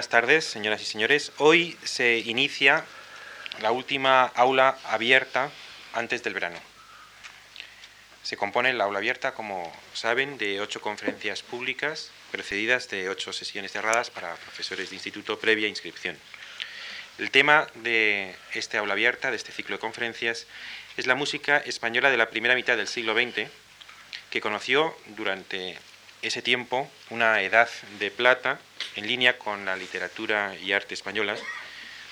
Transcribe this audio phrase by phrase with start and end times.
[0.00, 1.30] buenas tardes, señoras y señores.
[1.36, 2.86] Hoy se inicia
[3.60, 5.50] la última aula abierta
[5.92, 6.58] antes del verano.
[8.22, 13.72] Se compone la aula abierta, como saben, de ocho conferencias públicas precedidas de ocho sesiones
[13.72, 16.16] cerradas para profesores de instituto previa inscripción.
[17.18, 20.46] El tema de esta aula abierta, de este ciclo de conferencias,
[20.96, 23.50] es la música española de la primera mitad del siglo XX,
[24.30, 25.76] que conoció durante
[26.22, 27.68] ese tiempo una edad
[27.98, 28.58] de plata
[28.96, 31.40] en línea con la literatura y arte españolas,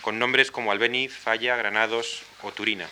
[0.00, 2.88] con nombres como Albéniz, Falla, Granados o Turina.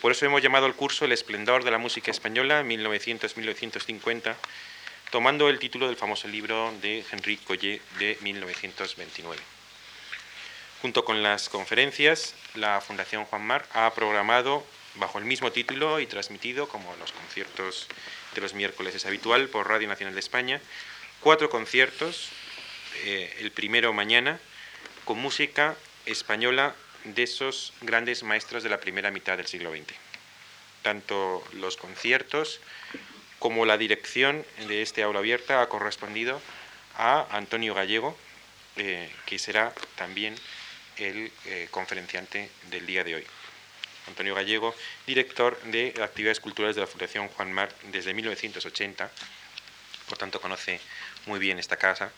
[0.00, 4.36] Por eso hemos llamado al curso El esplendor de la música española 1900-1950,
[5.10, 9.40] tomando el título del famoso libro de Henri Collet de 1929.
[10.82, 14.64] Junto con las conferencias, la Fundación Juan Mar ha programado
[14.98, 17.88] bajo el mismo título y transmitido, como los conciertos
[18.34, 20.60] de los miércoles es habitual, por Radio Nacional de España,
[21.20, 22.30] cuatro conciertos,
[23.04, 24.40] eh, el primero mañana,
[25.04, 25.76] con música
[26.06, 26.74] española
[27.04, 29.94] de esos grandes maestros de la primera mitad del siglo XX.
[30.82, 32.60] Tanto los conciertos
[33.38, 36.40] como la dirección de este aula abierta ha correspondido
[36.96, 38.16] a Antonio Gallego,
[38.76, 40.34] eh, que será también
[40.96, 43.26] el eh, conferenciante del día de hoy.
[44.08, 44.74] Antonio Gallego,
[45.06, 49.10] director de actividades culturales de la Fundación Juan Mar desde 1980,
[50.08, 50.80] por tanto conoce
[51.26, 52.10] muy bien esta casa.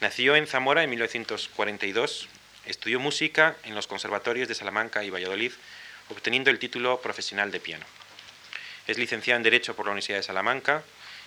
[0.00, 2.28] Nació en Zamora en 1942,
[2.66, 5.52] estudió música en los conservatorios de Salamanca y Valladolid,
[6.08, 7.84] obteniendo el título profesional de piano.
[8.86, 10.82] Es licenciado en Derecho por la Universidad de Salamanca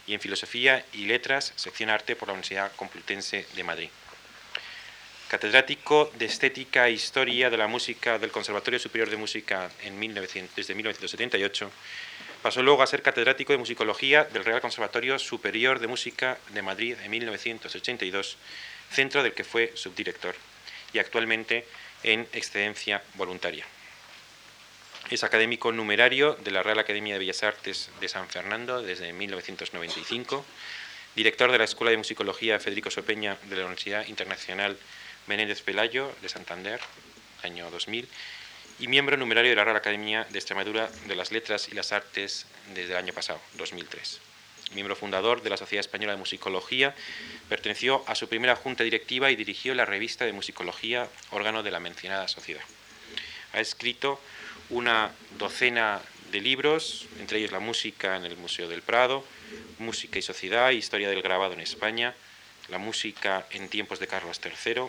[0.05, 3.89] y en Filosofía y Letras, sección Arte por la Universidad Complutense de Madrid
[5.27, 9.99] catedrático de Estética e Historia de la Música del Conservatorio Superior de Música en
[10.55, 11.69] desde 1978.
[12.41, 16.95] Pasó luego a ser catedrático de Musicología del Real Conservatorio Superior de Música de Madrid
[17.03, 18.37] en 1982,
[18.89, 20.35] centro del que fue subdirector,
[20.93, 21.67] y actualmente
[22.03, 23.65] en excedencia voluntaria.
[25.09, 30.45] Es académico numerario de la Real Academia de Bellas Artes de San Fernando desde 1995,
[31.15, 34.77] director de la Escuela de Musicología Federico Sopeña de la Universidad Internacional
[35.27, 36.79] Menéndez Pelayo, de Santander,
[37.43, 38.07] año 2000,
[38.79, 42.45] y miembro numerario de la Real Academia de Extremadura de las Letras y las Artes
[42.73, 44.21] desde el año pasado, 2003.
[44.73, 46.93] Miembro fundador de la Sociedad Española de Musicología,
[47.49, 51.79] perteneció a su primera junta directiva y dirigió la revista de Musicología, órgano de la
[51.79, 52.63] mencionada sociedad.
[53.53, 54.19] Ha escrito
[54.69, 56.01] una docena
[56.31, 59.23] de libros, entre ellos La música en el Museo del Prado,
[59.79, 62.13] Música y Sociedad, Historia del grabado en España,
[62.67, 64.83] La música en tiempos de Carlos III,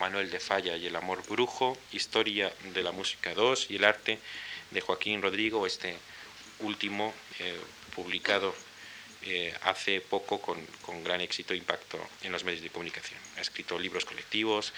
[0.00, 4.18] Manuel de Falla y el amor brujo, Historia de la música 2 y el arte
[4.70, 5.96] de Joaquín Rodrigo, este
[6.60, 7.58] último eh,
[7.94, 8.54] publicado
[9.22, 10.58] eh, hace poco con,
[11.02, 13.18] gran éxito e impacto en los medios de comunicación.
[13.36, 14.72] Ha escrito libros colectivos,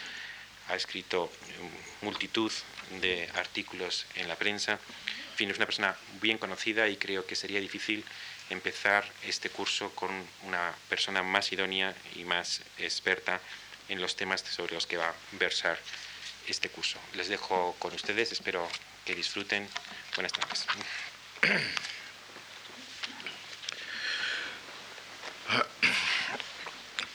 [0.69, 1.53] ha escrito eh,
[2.03, 2.53] multitud
[3.01, 4.73] de artículos en la prensa.
[4.73, 8.05] En fin, es una persona bien conocida y creo que sería difícil
[8.51, 10.11] empezar este curso con
[10.45, 13.41] una persona más idónea y más experta
[13.89, 15.79] en los temas sobre los que va a versar
[16.47, 16.99] este curso.
[17.15, 18.69] Les dejo con ustedes, espero
[19.05, 19.69] que disfruten.
[20.15, 20.67] Buenas tardes.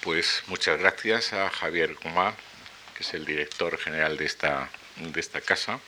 [0.02, 2.36] Pues muchas gracias a Javier Gomá,
[2.94, 5.80] que es el director general de esta, de esta casa,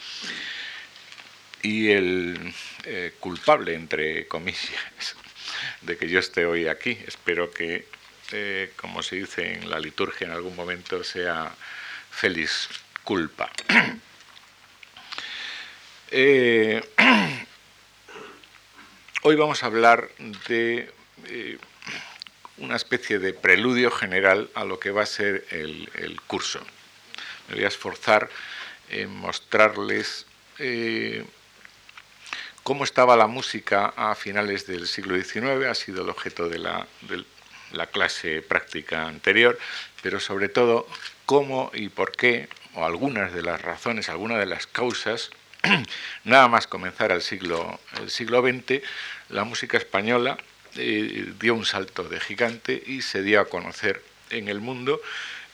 [1.62, 2.54] y el
[2.86, 5.18] eh, culpable, entre comillas,
[5.82, 6.98] de que yo esté hoy aquí.
[7.06, 7.88] Espero que
[8.26, 11.54] este, como se dice en la liturgia en algún momento, sea
[12.10, 12.70] feliz
[13.04, 13.52] culpa.
[16.18, 16.82] Eh,
[19.24, 20.08] hoy vamos a hablar
[20.48, 20.94] de
[21.26, 21.58] eh,
[22.58, 26.62] una especie de preludio general a lo que va a ser el, curso.
[27.50, 28.30] Me voy a esforzar
[28.90, 30.28] en mostrarles
[30.60, 31.26] eh,
[32.62, 36.88] cómo estaba la música a finales del siglo XIX, ha sido el objeto de la,
[37.02, 37.26] del
[37.76, 39.58] la clase práctica anterior,
[40.02, 40.88] pero sobre todo
[41.26, 45.30] cómo y por qué, o algunas de las razones, algunas de las causas,
[46.24, 48.82] nada más comenzar el siglo, el siglo XX,
[49.30, 50.38] la música española
[50.76, 55.02] eh, dio un salto de gigante y se dio a conocer en el mundo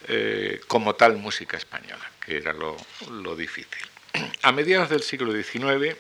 [0.07, 2.75] eh, como tal música española, que era lo,
[3.09, 3.88] lo difícil.
[4.41, 5.95] A mediados del siglo XIX,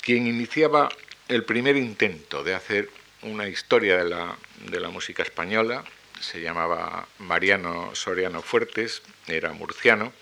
[0.00, 0.88] quien iniciaba
[1.28, 2.90] el primer intento de hacer
[3.24, 4.36] una historia de la,
[4.70, 5.84] de la música española,
[6.20, 10.12] se llamaba Mariano Soriano Fuertes, era murciano,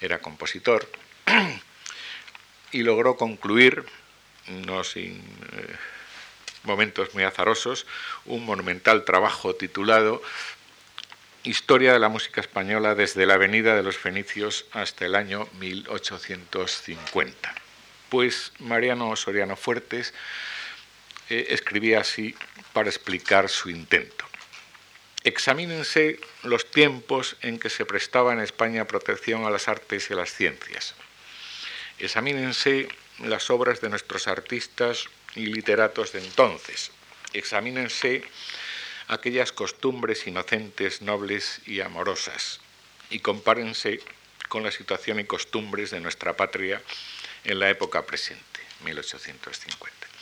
[0.00, 0.88] era compositor,
[2.72, 3.84] y logró concluir,
[4.48, 5.16] no sin
[5.52, 5.76] eh,
[6.64, 7.86] momentos muy azarosos,
[8.26, 10.22] un monumental trabajo titulado
[11.46, 17.54] Historia de la música española desde la Avenida de los Fenicios hasta el año 1850.
[18.08, 20.14] Pues Mariano Soriano Fuertes
[21.30, 22.34] eh, escribía así
[22.72, 24.24] para explicar su intento.
[25.24, 30.16] Examínense los tiempos en que se prestaba en España protección a las artes y a
[30.16, 30.94] las ciencias.
[31.98, 32.88] Examínense
[33.20, 36.90] las obras de nuestros artistas y literatos de entonces.
[37.32, 38.22] Examínense
[39.08, 42.60] aquellas costumbres inocentes, nobles y amorosas,
[43.10, 44.00] y compárense
[44.48, 46.82] con la situación y costumbres de nuestra patria
[47.44, 50.13] en la época presente, 1850.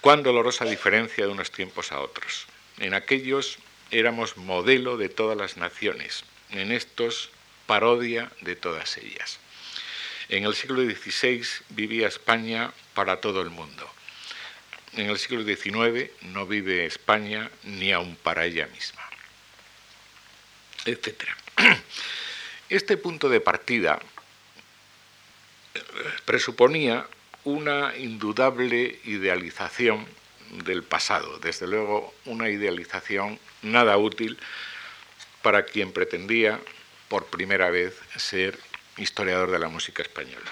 [0.00, 2.46] Cuán dolorosa diferencia de unos tiempos a otros.
[2.78, 3.58] En aquellos
[3.90, 7.30] éramos modelo de todas las naciones, en estos
[7.66, 9.38] parodia de todas ellas.
[10.28, 13.90] En el siglo XVI vivía España para todo el mundo
[14.96, 19.02] en el siglo XIX no vive España ni aun para ella misma,
[20.84, 21.24] etc.
[22.68, 24.00] Este punto de partida
[25.74, 25.80] eh,
[26.24, 27.06] presuponía
[27.46, 30.04] una indudable idealización
[30.64, 34.36] del pasado, desde luego una idealización nada útil
[35.42, 36.60] para quien pretendía
[37.08, 38.58] por primera vez ser
[38.96, 40.50] historiador de la música española.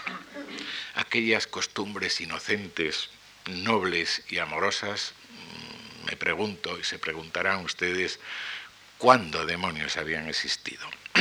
[0.94, 3.10] Aquellas costumbres inocentes
[3.50, 8.20] nobles y amorosas, mm, me pregunto y se preguntarán ustedes
[8.98, 10.86] cuándo demonios habían existido.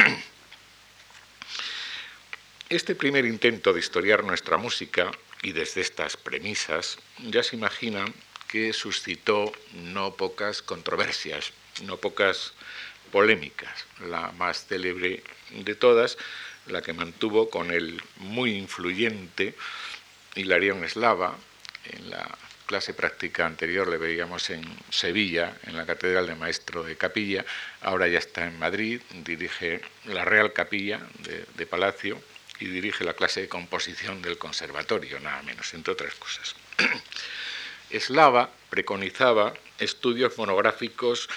[2.70, 5.12] Este primer intento de historiar nuestra música,
[5.44, 8.13] y desde estas premisas, ya se imaginan
[8.48, 11.51] que suscitó no pocas controversias,
[11.84, 12.54] no pocas
[13.12, 13.86] polémicas.
[14.07, 16.18] La más célebre de todas,
[16.68, 19.56] la que mantuvo con el muy influyente
[20.36, 21.38] Hilarión Eslava,
[21.86, 26.96] en la clase práctica anterior le veíamos en Sevilla, en la Catedral de Maestro de
[26.96, 27.46] Capilla,
[27.81, 32.22] ahora ya está en Madrid, dirige la Real Capilla de, Palacio
[32.59, 36.55] y dirige la clase de composición del Conservatorio, nada menos, entre otras cosas.
[37.89, 41.29] Eslava preconizaba estudios monográficos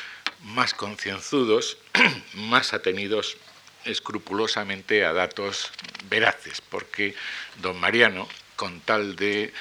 [0.42, 1.78] más concienzudos,
[2.34, 3.36] más atenidos
[3.84, 5.70] escrupulosamente a datos
[6.08, 7.14] veraces, porque
[7.62, 9.52] don Mariano, con tal de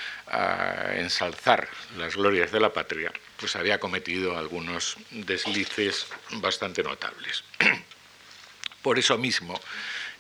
[0.96, 1.68] ensalzar
[1.98, 7.44] las glorias de la patria, pues había cometido algunos deslices bastante notables.
[8.82, 9.60] Por eso mismo,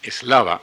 [0.01, 0.61] Eslava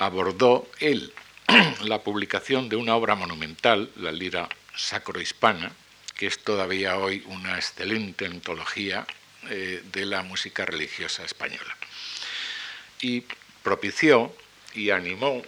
[0.00, 1.12] abordó él
[1.84, 5.72] la publicación de una obra monumental, la lira sacro-hispana,
[6.16, 9.06] que es todavía hoy una excelente antología
[9.50, 11.76] eh, de la música religiosa española.
[13.02, 13.24] Y
[13.62, 14.34] propició
[14.74, 15.42] y animó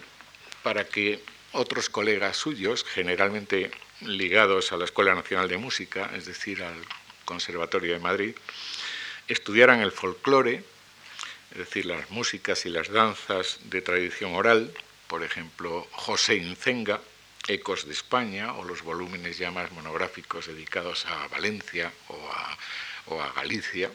[0.61, 3.71] para que otros colegas suyos, generalmente
[4.01, 6.75] ligados a la Escuela Nacional de Música, es decir, al
[7.25, 8.35] Conservatorio de Madrid,
[9.27, 10.63] estudiaran el folclore,
[11.53, 14.73] es decir, las músicas y las danzas de tradición oral,
[15.07, 16.99] por ejemplo, José Incenga,
[17.47, 22.57] Ecos de España, o los volúmenes ya más monográficos dedicados a Valencia o a,
[23.05, 23.91] o a Galicia,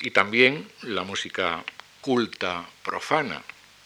[0.00, 1.62] y también la música
[2.00, 3.42] culta profana,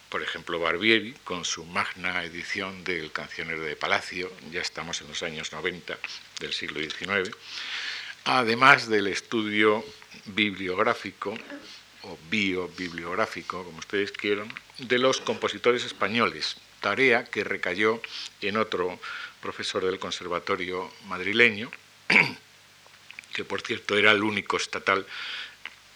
[0.09, 5.25] por ejemplo, Barbieri, con su magna edición del Cancionero de Palacio, ya estamos en los
[5.25, 5.99] años 90
[6.39, 7.37] del siglo XIX,
[8.25, 9.85] además del estudio
[10.27, 11.37] bibliográfico
[12.03, 18.01] o biobibliográfico, como ustedes quieran, de los compositores españoles, tarea que recayó
[18.41, 18.99] en otro
[19.41, 21.71] profesor del Conservatorio madrileño,
[23.33, 25.07] que por cierto era el único estatal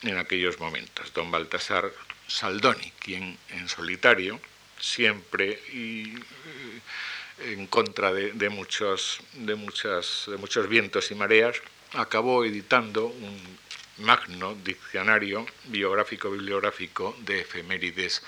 [0.02, 1.92] en aquellos momentos, don Baltasar
[2.26, 4.40] Saldoni, quien en solitario,
[4.80, 11.60] siempre y eh, en contra de, muchos, de, muchas, de muchos vientos y mareas,
[11.92, 13.58] acabó editando un
[13.98, 18.22] magno diccionario biográfico-bibliográfico de efemérides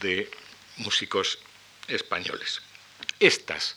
[0.00, 0.30] de
[0.78, 1.38] músicos
[1.88, 2.62] españoles.
[3.20, 3.76] Estas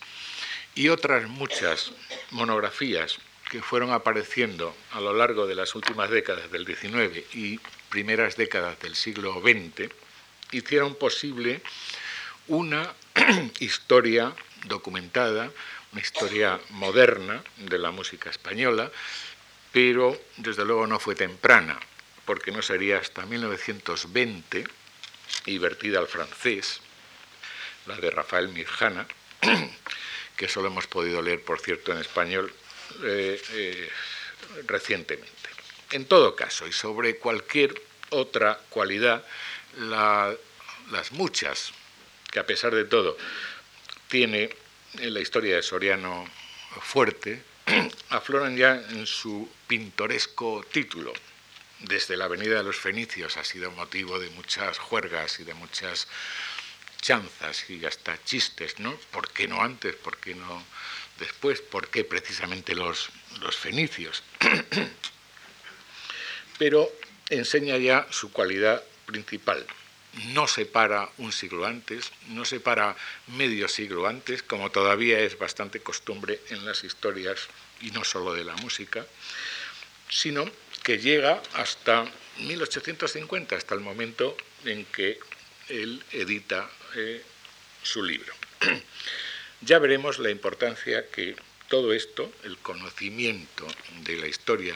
[0.75, 1.91] y otras muchas
[2.31, 8.37] monografías que fueron apareciendo a lo largo de las últimas décadas del XIX y primeras
[8.37, 9.91] décadas del siglo XX
[10.51, 11.61] hicieron posible
[12.47, 12.93] una
[13.59, 14.33] historia
[14.67, 15.51] documentada,
[15.91, 18.89] una historia moderna de la música española,
[19.71, 21.79] pero desde luego no fue temprana,
[22.25, 24.65] porque no sería hasta 1920,
[25.45, 26.81] y vertida al francés,
[27.87, 29.07] la de Rafael Mirjana,
[30.37, 32.53] que solo hemos podido leer, por cierto, en español
[33.03, 33.89] eh, eh,
[34.67, 35.31] recientemente.
[35.91, 39.25] En todo caso, y sobre cualquier otra cualidad,
[39.77, 41.71] las muchas
[42.29, 43.17] que a pesar de todo
[44.07, 44.49] tiene
[44.99, 46.27] en la historia de Soriano
[46.81, 47.41] fuerte,
[48.09, 51.13] afloran ya en su pintoresco título,
[51.79, 56.07] desde la Avenida de los Fenicios ha sido motivo de muchas juergas y de muchas
[57.01, 58.95] chanzas y hasta chistes, ¿no?
[59.11, 59.95] ¿Por qué no antes?
[59.95, 60.63] ¿Por qué no
[61.19, 61.61] después?
[61.61, 63.09] ¿Por qué precisamente los,
[63.39, 64.23] los fenicios?
[66.59, 66.91] Pero
[67.29, 69.65] enseña ya su cualidad principal.
[70.33, 72.95] No se para un siglo antes, no se para
[73.27, 77.47] medio siglo antes, como todavía es bastante costumbre en las historias
[77.81, 79.05] y no solo de la música,
[80.09, 80.49] sino
[80.83, 82.05] que llega hasta
[82.39, 84.35] 1850, hasta el momento
[84.65, 85.19] en que
[85.69, 87.23] él edita eh,
[87.83, 88.33] su libro.
[89.61, 91.35] ya veremos la importancia que
[91.67, 93.65] todo esto, el conocimiento
[94.01, 94.75] de la historia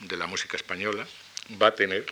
[0.00, 1.06] de la música española,
[1.60, 2.06] va a tener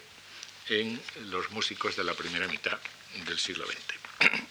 [0.69, 1.01] en
[1.31, 2.79] los músicos de la primera mitad
[3.27, 4.31] del siglo XX.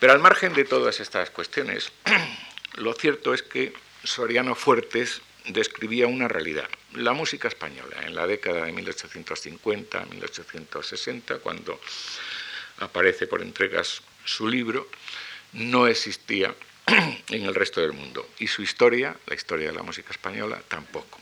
[0.00, 1.92] Pero al margen de todas estas cuestiones,
[2.74, 6.68] lo cierto es que Soriano Fuertes describía una realidad.
[6.94, 11.78] La música española en la década de 1850-1860, cuando
[12.78, 14.88] aparece por entregas su libro,
[15.52, 16.54] no existía
[17.28, 18.28] en el resto del mundo.
[18.38, 21.20] Y su historia, la historia de la música española, tampoco.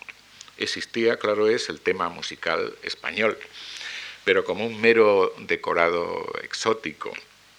[0.57, 3.37] Existía, claro es, el tema musical español,
[4.25, 7.13] pero como un mero decorado exótico,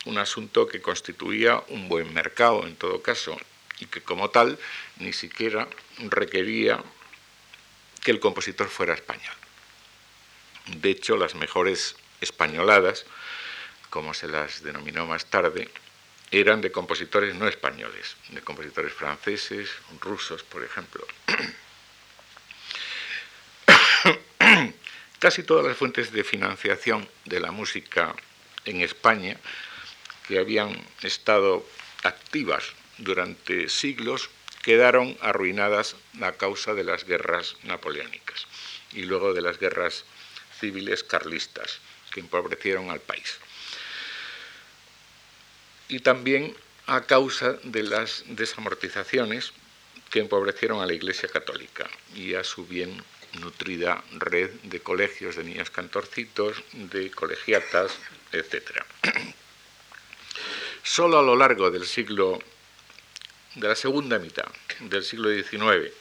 [0.05, 3.37] un asunto que constituía un buen mercado en todo caso,
[3.81, 4.57] y que como tal
[4.97, 6.81] ni siquiera requería
[8.01, 9.33] que el compositor fuera español.
[10.67, 13.05] De hecho, las mejores españoladas,
[13.89, 15.69] como se las denominó más tarde,
[16.29, 19.69] eran de compositores no españoles, de compositores franceses,
[19.99, 21.05] rusos, por ejemplo.
[25.19, 28.15] Casi todas las fuentes de financiación de la música
[28.65, 29.37] en España
[30.27, 31.65] que habían estado
[32.03, 32.63] activas
[33.01, 34.29] durante siglos
[34.61, 38.47] quedaron arruinadas a causa de las guerras napoleónicas
[38.93, 40.05] y luego de las guerras
[40.59, 41.79] civiles carlistas
[42.11, 43.39] que empobrecieron al país.
[45.89, 46.55] Y también
[46.85, 49.53] a causa de las desamortizaciones
[50.09, 53.03] que empobrecieron a la Iglesia Católica y a su bien
[53.39, 57.93] nutrida red de colegios de niños cantorcitos, de colegiatas,
[58.31, 58.83] etc.
[60.83, 62.39] Solo a lo largo del siglo
[63.55, 64.45] de la segunda mitad
[64.79, 65.93] del siglo XIX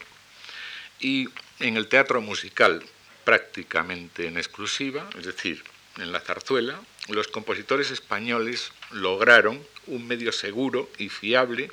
[1.01, 1.29] y
[1.59, 2.83] en el teatro musical
[3.25, 5.63] prácticamente en exclusiva, es decir,
[5.99, 11.71] en la zarzuela, los compositores españoles lograron un medio seguro y fiable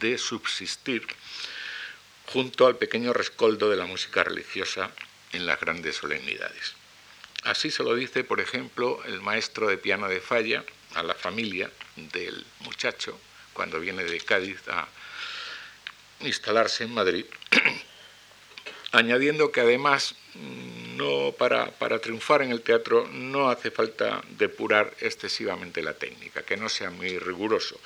[0.00, 1.06] de subsistir
[2.26, 4.90] junto al pequeño rescoldo de la música religiosa
[5.32, 6.74] en las grandes solemnidades.
[7.44, 11.70] Así se lo dice, por ejemplo, el maestro de piano de Falla a la familia
[11.96, 13.18] del muchacho
[13.52, 14.88] cuando viene de Cádiz a
[16.22, 17.24] instalarse en Madrid,
[18.92, 20.14] añadiendo que además
[20.96, 26.56] no para, para, triunfar en el teatro no hace falta depurar excesivamente la técnica, que
[26.56, 27.80] no sea muy riguroso,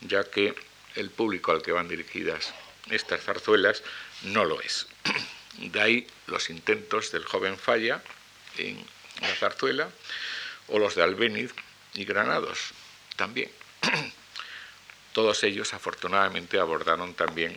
[0.00, 0.54] ya que
[0.94, 2.54] el público al que van dirigidas
[2.90, 3.82] estas zarzuelas
[4.22, 4.86] no lo es.
[5.58, 8.02] De ahí los intentos del joven Falla
[8.58, 8.84] en
[9.20, 9.88] la zarzuela
[10.66, 11.52] o los de Albéniz
[11.94, 12.72] y Granados
[13.16, 13.50] también.
[15.14, 17.56] Todos ellos afortunadamente abordaron también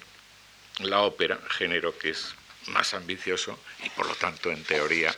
[0.79, 2.35] la ópera, género que es
[2.67, 5.13] más ambicioso y por lo tanto en teoría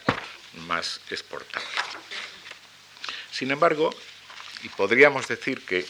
[0.68, 1.68] más exportable.
[3.30, 3.90] Sin embargo,
[4.64, 5.86] y podríamos decir que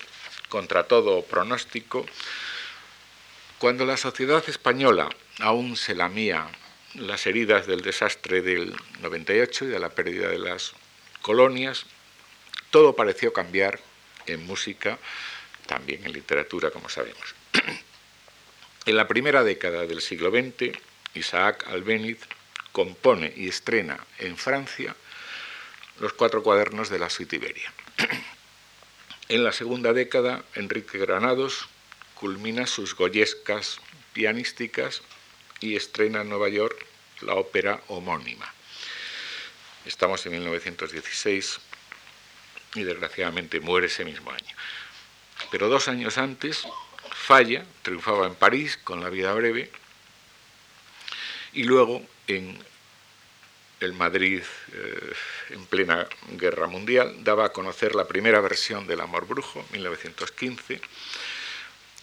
[0.49, 2.03] contra todo pronóstico,
[3.59, 5.07] cuando la sociedad española
[5.39, 6.47] aún se lamía
[6.95, 10.73] las heridas del desastre del 98 y de la pérdida de las
[11.21, 11.85] colonias,
[12.71, 13.79] todo pareció cambiar
[14.25, 14.97] en música
[15.69, 17.35] también en literatura, como sabemos.
[18.85, 20.75] En la primera década del siglo XX,
[21.13, 22.17] Isaac Albéniz
[22.71, 24.95] compone y estrena en Francia
[25.99, 27.71] los cuatro cuadernos de la Suite Iberia.
[29.29, 31.69] En la segunda década, Enrique Granados
[32.15, 33.79] culmina sus goyescas
[34.13, 35.03] pianísticas
[35.59, 36.83] y estrena en Nueva York
[37.21, 38.51] la ópera homónima.
[39.85, 41.59] Estamos en 1916
[42.73, 44.38] y desgraciadamente muere ese mismo año.
[45.51, 46.67] Pero dos años antes
[47.11, 49.69] falla, triunfaba en París con La vida breve,
[51.53, 52.57] y luego en
[53.79, 54.41] el Madrid
[54.73, 55.13] eh,
[55.51, 60.81] en plena guerra mundial daba a conocer la primera versión del Amor Brujo, 1915,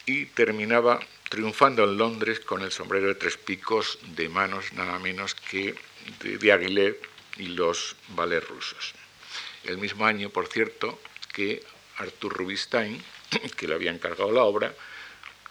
[0.07, 5.35] y terminaba triunfando en Londres con el sombrero de tres picos de manos nada menos
[5.35, 5.75] que
[6.21, 6.99] de, de
[7.39, 8.95] y los ballets rusos.
[9.65, 10.99] El mismo año, por cierto,
[11.33, 11.63] que
[11.99, 13.03] Arthur Rubinstein
[13.57, 14.75] que le había encargado la obra,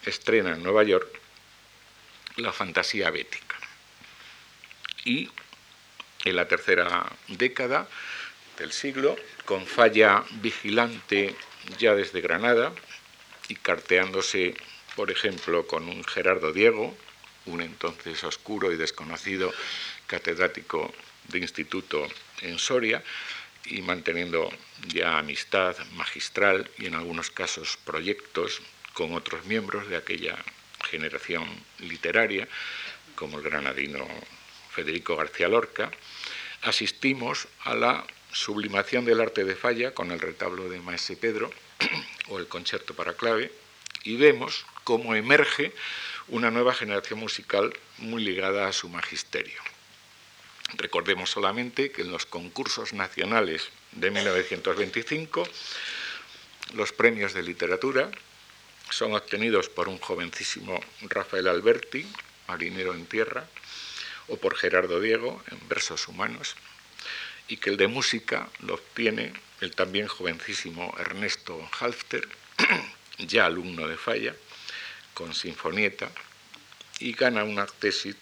[0.04, 1.20] estrena en Nueva York
[2.36, 3.56] la fantasía bética.
[5.04, 5.30] Y
[6.24, 7.88] en la tercera década
[8.58, 11.34] del siglo, con falla vigilante
[11.78, 12.72] ya desde Granada
[13.48, 14.54] y carteándose,
[14.94, 16.96] por ejemplo, con un Gerardo Diego,
[17.46, 19.52] un entonces oscuro y desconocido
[20.06, 20.92] catedrático
[21.28, 22.06] de instituto
[22.40, 23.02] en Soria,
[23.68, 24.50] y manteniendo
[24.88, 28.60] ya amistad magistral y en algunos casos proyectos
[28.92, 30.36] con otros miembros de aquella
[30.88, 31.44] generación
[31.78, 32.48] literaria,
[33.14, 34.06] como el granadino
[34.70, 35.90] Federico García Lorca,
[36.62, 41.50] asistimos a la sublimación del arte de falla con el retablo de Maese Pedro
[42.28, 43.52] o el concierto para clave
[44.04, 45.72] y vemos cómo emerge
[46.28, 49.60] una nueva generación musical muy ligada a su magisterio.
[50.74, 55.48] Recordemos solamente que en los concursos nacionales de 1925
[56.74, 58.10] los premios de literatura
[58.90, 62.06] son obtenidos por un jovencísimo Rafael Alberti,
[62.48, 63.48] marinero en tierra,
[64.28, 66.56] o por Gerardo Diego en Versos Humanos,
[67.48, 72.28] y que el de música lo obtiene el también jovencísimo Ernesto Halfter,
[73.18, 74.34] ya alumno de Falla,
[75.14, 76.10] con Sinfonieta,
[76.98, 78.16] y gana una tesis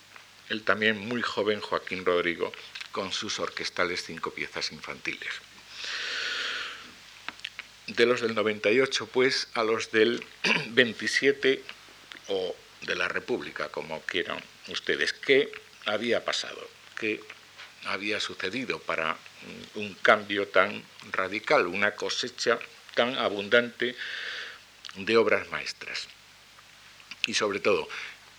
[0.49, 2.53] el también muy joven Joaquín Rodrigo
[2.93, 5.33] con sus orquestales cinco piezas infantiles.
[7.87, 10.25] De los del 98, pues, a los del
[10.69, 11.63] 27
[12.29, 15.53] o de la República, como quieran ustedes, ¿qué
[15.87, 16.69] había pasado?
[16.99, 17.21] ¿Qué
[17.85, 19.17] había sucedido para
[19.75, 22.59] un cambio tan radical, una cosecha
[22.95, 23.95] tan abundante
[24.97, 26.09] de obras maestras?
[27.27, 27.89] Y sobre todo,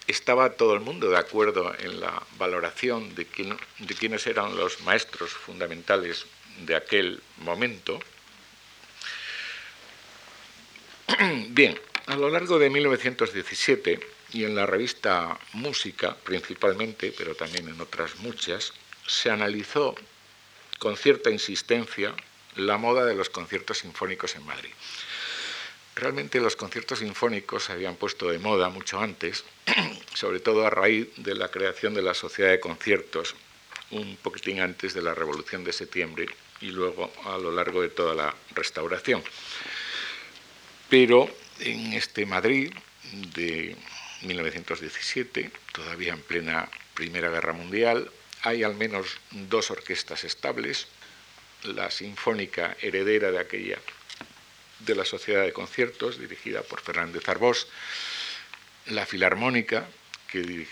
[0.07, 4.81] estaba todo el mundo de acuerdo en la valoración de, quién, de quiénes eran los
[4.81, 6.25] maestros fundamentales
[6.59, 7.99] de aquel momento.
[11.49, 13.99] Bien, a lo largo de 1917
[14.33, 18.73] y en la revista Música principalmente, pero también en otras muchas,
[19.07, 19.95] se analizó
[20.79, 22.13] con cierta insistencia
[22.55, 24.71] la moda de los conciertos sinfónicos en Madrid.
[25.95, 29.45] Realmente los conciertos sinfónicos se habían puesto de moda mucho antes,
[30.13, 33.33] sobre todo a raíz de la creación de la Sociedad de Conciertos,
[33.91, 36.27] un poquitín antes de la Revolución de Septiembre
[36.59, 39.23] y luego a lo largo de toda la restauración.
[40.89, 42.73] Pero en este Madrid
[43.33, 43.77] de
[44.23, 50.87] 1917, todavía en plena Primera Guerra Mundial, hay al menos dos orquestas estables,
[51.63, 53.79] la Sinfónica heredera de aquella
[54.79, 57.67] de la Sociedad de Conciertos, dirigida por Fernández Arbós,
[58.87, 59.87] la Filarmónica,
[60.31, 60.67] que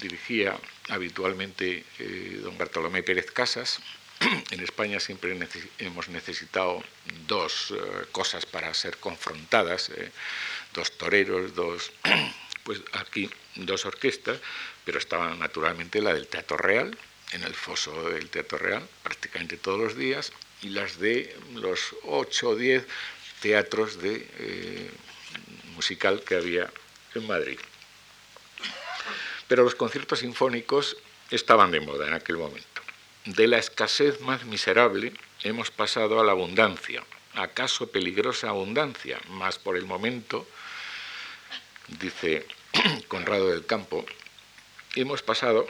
[0.00, 0.58] dirigía
[0.88, 3.80] habitualmente eh, don Bartolomé Pérez Casas.
[4.50, 5.36] En España siempre
[5.78, 6.82] hemos necesitado
[7.26, 10.10] dos eh, cosas para ser confrontadas, eh,
[10.74, 11.92] dos toreros, dos,
[12.64, 14.40] pues aquí dos orquestas,
[14.84, 16.96] pero estaba naturalmente la del Teatro Real,
[17.32, 20.32] en el foso del Teatro Real, prácticamente todos los días,
[20.62, 22.86] y las de los ocho o diez
[23.40, 24.90] teatros de eh,
[25.74, 26.70] musical que había
[27.14, 27.58] en Madrid.
[29.46, 30.96] Pero los conciertos sinfónicos
[31.30, 32.82] estaban de moda en aquel momento.
[33.24, 39.76] De la escasez más miserable hemos pasado a la abundancia, acaso peligrosa abundancia, más por
[39.76, 40.46] el momento,
[41.88, 42.46] dice
[43.08, 44.04] Conrado del Campo,
[44.94, 45.66] hemos pasado,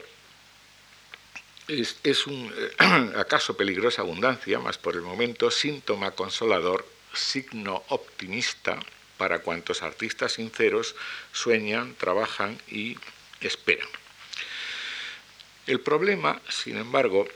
[1.67, 2.53] es, un
[3.15, 8.79] acaso peligrosa abundancia, más por el momento, síntoma consolador signo optimista
[9.17, 10.95] para cuantos artistas sinceros
[11.31, 12.97] sueñan, trabajan y
[13.41, 13.89] esperan.
[15.67, 17.27] El problema, sin embargo,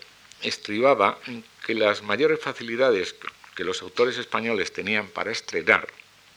[0.41, 3.15] estribaba en que las mayores facilidades
[3.55, 5.87] que los autores españoles tenían para estrenar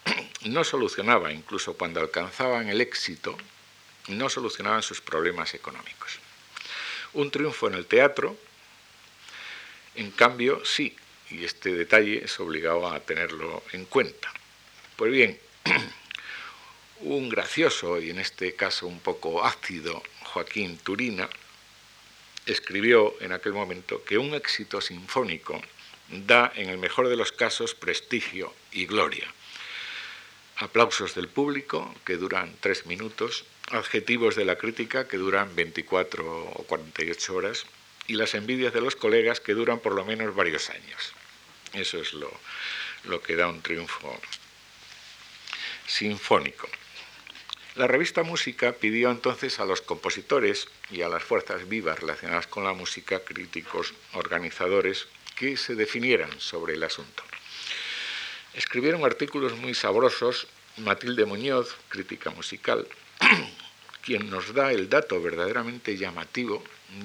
[0.44, 3.36] no solucionaba, incluso cuando alcanzaban el éxito,
[4.08, 6.18] no solucionaban sus problemas económicos.
[7.14, 8.36] Un triunfo en el teatro,
[9.94, 10.94] en cambio, sí,
[11.30, 14.32] y este detalle es obligado a tenerlo en cuenta.
[14.96, 15.38] Pues bien,
[17.00, 21.28] un gracioso y en este caso un poco ácido Joaquín Turina
[22.46, 25.60] escribió en aquel momento que un éxito sinfónico
[26.08, 29.26] da en el mejor de los casos prestigio y gloria.
[30.56, 36.62] Aplausos del público que duran tres minutos, adjetivos de la crítica que duran 24 o
[36.64, 37.66] 48 horas
[38.06, 41.12] y las envidias de los colegas que duran por lo menos varios años.
[41.72, 42.32] Eso es lo,
[43.04, 44.20] lo que da un triunfo
[45.86, 46.68] sinfónico.
[47.74, 52.64] La revista Música pidió entonces a los compositores y a las fuerzas vivas relacionadas con
[52.64, 57.22] la música, críticos, organizadores, que se definieran sobre el asunto.
[58.54, 60.46] Escribieron artículos muy sabrosos
[60.78, 62.88] Matilde Muñoz, crítica musical,
[64.06, 66.62] quien nos da el dato verdaderamente llamativo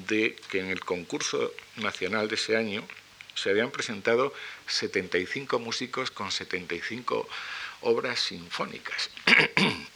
[0.08, 2.88] de que en el concurso nacional de ese año
[3.34, 4.32] se habían presentado
[4.68, 7.28] 75 músicos con 75
[7.82, 9.10] obras sinfónicas.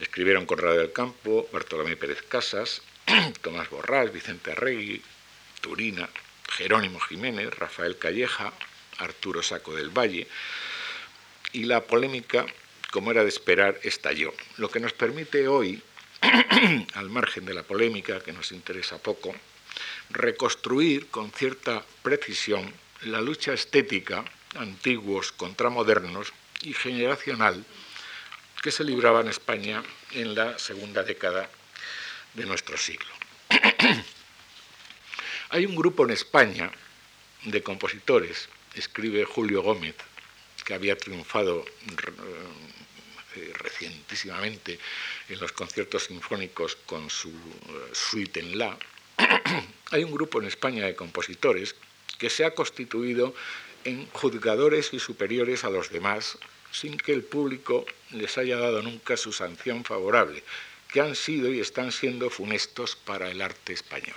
[0.00, 2.82] Escribieron Conrado del Campo, Bartolomé Pérez Casas,
[3.40, 5.00] Tomás Borrás, Vicente Arregui,
[5.60, 6.08] Turina,
[6.50, 8.52] Jerónimo Jiménez, Rafael Calleja,
[8.98, 10.26] Arturo Saco del Valle,
[11.52, 12.44] y la polémica,
[12.94, 14.32] como era de esperar, estalló.
[14.56, 15.82] Lo que nos permite hoy,
[16.94, 19.34] al margen de la polémica, que nos interesa poco,
[20.10, 27.64] reconstruir con cierta precisión la lucha estética, antiguos contra modernos, y generacional
[28.62, 31.50] que se libraba en España en la segunda década
[32.34, 33.10] de nuestro siglo.
[35.50, 36.70] Hay un grupo en España
[37.42, 39.96] de compositores, escribe Julio Gómez,
[40.64, 41.64] que había triunfado
[43.36, 44.78] eh, recientísimamente
[45.28, 47.32] en los conciertos sinfónicos con su eh,
[47.92, 48.78] suite en La.
[49.90, 51.74] Hay un grupo en España de compositores
[52.18, 53.34] que se ha constituido
[53.84, 56.38] en juzgadores y superiores a los demás
[56.70, 60.42] sin que el público les haya dado nunca su sanción favorable,
[60.92, 64.16] que han sido y están siendo funestos para el arte español.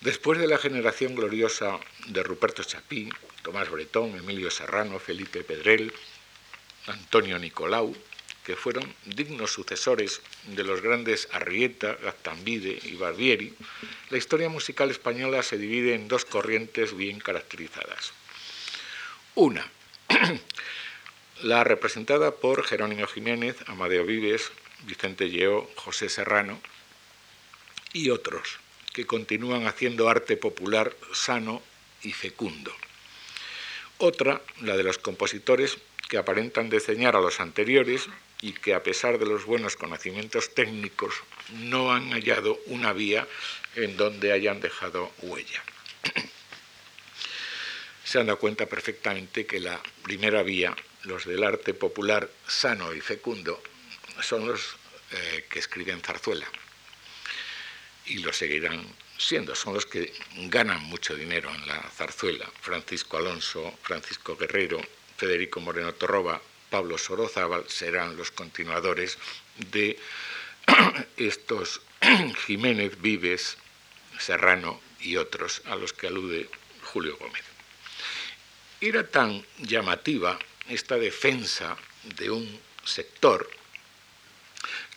[0.00, 3.08] Después de la generación gloriosa de Ruperto Chapí,
[3.42, 5.92] Tomás Bretón, Emilio Serrano, Felipe Pedrel,
[6.86, 7.94] Antonio Nicolau,
[8.44, 13.54] que fueron dignos sucesores de los grandes Arrieta, Gaztambide y Barbieri,
[14.10, 18.12] la historia musical española se divide en dos corrientes bien caracterizadas.
[19.34, 19.64] Una,
[21.42, 24.50] la representada por Jerónimo Jiménez, Amadeo Vives,
[24.84, 26.60] Vicente Lleó, José Serrano
[27.92, 28.58] y otros,
[28.92, 31.62] que continúan haciendo arte popular sano
[32.02, 32.72] y fecundo.
[34.04, 38.08] Otra, la de los compositores que aparentan diseñar a los anteriores
[38.40, 41.14] y que a pesar de los buenos conocimientos técnicos
[41.60, 43.28] no han hallado una vía
[43.76, 45.62] en donde hayan dejado huella.
[48.04, 53.00] Se han dado cuenta perfectamente que la primera vía, los del arte popular sano y
[53.00, 53.62] fecundo,
[54.20, 54.78] son los
[55.12, 56.48] eh, que escriben zarzuela
[58.06, 58.84] y lo seguirán
[59.22, 60.12] siendo, son los que
[60.48, 62.50] ganan mucho dinero en la zarzuela.
[62.60, 64.80] Francisco Alonso, Francisco Guerrero,
[65.16, 69.18] Federico Moreno Torroba, Pablo Sorozábal serán los continuadores
[69.70, 69.98] de
[71.16, 71.82] estos
[72.46, 73.58] Jiménez, Vives,
[74.18, 76.48] Serrano y otros a los que alude
[76.82, 77.44] Julio Gómez.
[78.80, 81.76] Era tan llamativa esta defensa
[82.16, 83.48] de un sector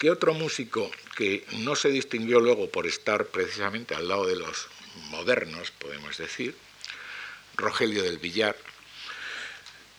[0.06, 4.68] que otro músico que no se distinguió luego por estar precisamente al lado de los
[5.10, 6.56] modernos, podemos decir,
[7.56, 8.56] Rogelio del Villar,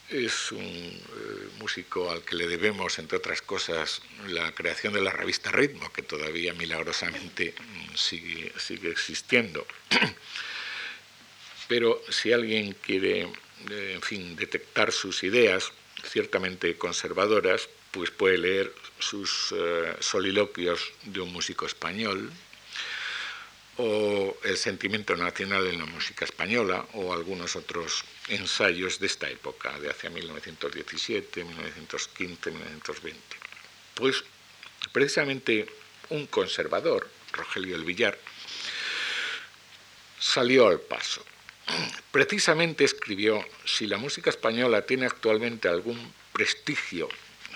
[0.08, 5.10] es un eh, músico al que le debemos, entre otras cosas, la creación de la
[5.10, 9.66] revista Ritmo, que todavía milagrosamente mm, sigue, sigue existiendo.
[11.66, 15.72] Pero si alguien quiere, eh, en fin, detectar sus ideas,
[16.04, 22.32] ciertamente conservadoras, pues puede leer sus eh, soliloquios de un músico español,
[23.78, 29.78] o El sentimiento nacional en la música española, o algunos otros ensayos de esta época,
[29.78, 33.20] de hacia 1917, 1915, 1920.
[33.94, 34.24] Pues
[34.92, 35.66] precisamente
[36.08, 38.18] un conservador, Rogelio del Villar,
[40.18, 41.22] salió al paso.
[42.10, 47.08] Precisamente escribió, si la música española tiene actualmente algún prestigio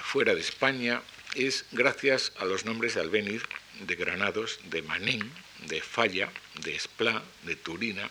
[0.03, 1.01] fuera de España,
[1.35, 3.43] es gracias a los nombres de Albéniz,
[3.81, 5.33] de Granados, de Manén,
[5.67, 6.31] de Falla,
[6.63, 8.11] de Esplá, de Turina,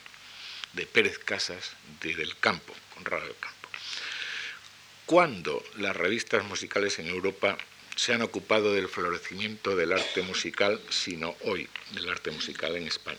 [0.73, 3.69] de Pérez Casas, de Del Campo, Conrado del Campo.
[5.05, 7.57] ¿Cuándo las revistas musicales en Europa
[7.95, 13.17] se han ocupado del florecimiento del arte musical, sino hoy del arte musical en España?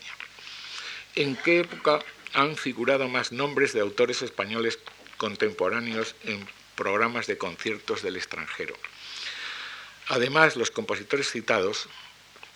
[1.15, 1.99] ¿En qué época
[2.33, 4.79] han figurado más nombres de autores españoles
[5.17, 8.75] contemporáneos en programas de conciertos del extranjero?
[10.07, 11.87] Además, los compositores citados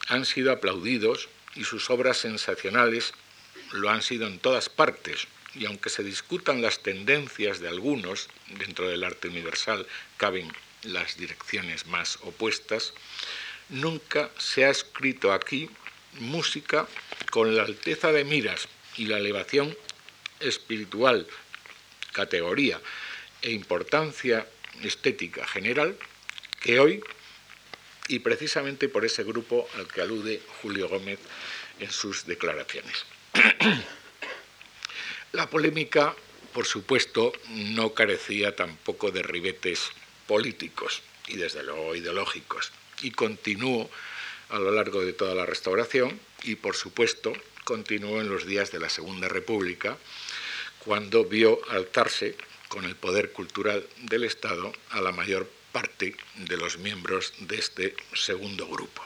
[0.08, 3.14] han sido aplaudidos y sus obras sensacionales
[3.72, 8.88] lo han sido en todas partes, y aunque se discutan las tendencias de algunos, dentro
[8.90, 10.52] del arte universal caben
[10.84, 12.94] las direcciones más opuestas,
[13.70, 15.70] nunca se ha escrito aquí
[16.20, 16.88] música
[17.32, 19.76] con la alteza de miras y la elevación
[20.40, 21.28] espiritual,
[22.12, 22.80] categoría
[23.42, 24.48] e importancia
[24.84, 25.98] estética general
[26.62, 27.04] que hoy,
[28.08, 31.20] y precisamente por ese grupo al que alude Julio Gómez
[31.80, 33.06] en sus declaraciones.
[35.32, 36.16] La polémica,
[36.54, 39.92] por supuesto, no carecía tampoco de ribetes
[40.28, 42.72] políticos y desde luego ideológicos.
[43.02, 43.90] y continuó
[44.50, 47.34] a lo largo de toda la restauración y, por supuesto,
[47.66, 49.98] continuó en los días de la Segunda República,
[50.80, 52.38] cuando vio alzarse
[52.70, 57.98] con el poder cultural del Estado a la mayor parte de los miembros de este
[58.14, 59.06] segundo grupo.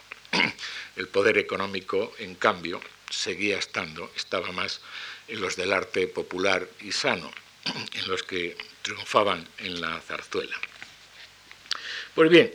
[0.96, 2.80] El poder económico, en cambio,
[3.10, 4.80] seguía estando, estaba más
[5.28, 7.32] en los del arte popular y sano,
[7.94, 10.56] en los que triunfaban en la zarzuela.
[12.14, 12.54] Pues bien,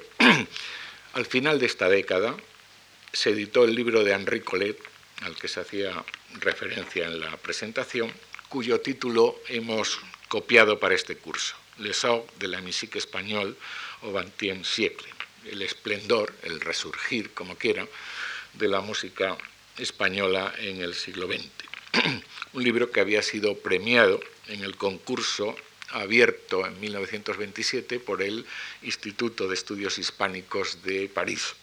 [1.14, 2.36] al final de esta década
[3.12, 4.78] se editó el libro de Henri Collet,
[5.22, 8.12] al que se hacía referencia en la presentación,
[8.48, 9.98] cuyo título hemos
[10.28, 12.00] copiado para este curso, Les
[12.38, 13.56] de la musique espagnole
[14.04, 15.08] au XXe siècle,
[15.50, 17.86] el esplendor, el resurgir, como quiera,
[18.52, 19.36] de la música
[19.78, 21.42] española en el siglo XX.
[22.52, 25.56] Un libro que había sido premiado en el concurso
[25.90, 28.46] abierto en 1927 por el
[28.82, 31.54] Instituto de Estudios Hispánicos de París.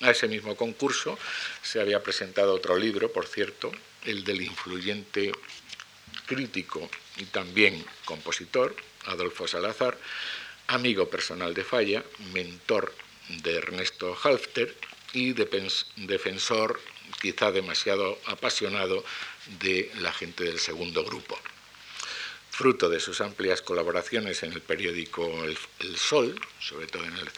[0.00, 1.18] A ese mismo concurso
[1.62, 3.70] se había presentado otro libro, por cierto,
[4.04, 5.32] el del influyente
[6.26, 8.74] crítico y también compositor,
[9.06, 9.96] Adolfo Salazar,
[10.68, 12.94] amigo personal de Falla, mentor
[13.28, 14.74] de Ernesto Halfter
[15.12, 16.80] y defensor
[17.20, 19.04] quizá demasiado apasionado
[19.60, 21.38] de la gente del segundo grupo.
[22.50, 27.32] Fruto de sus amplias colaboraciones en el periódico El, Sol, sobre todo en, los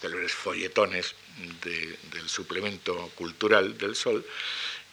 [0.00, 1.14] célebres folletones
[1.62, 4.24] del suplemento cultural del Sol,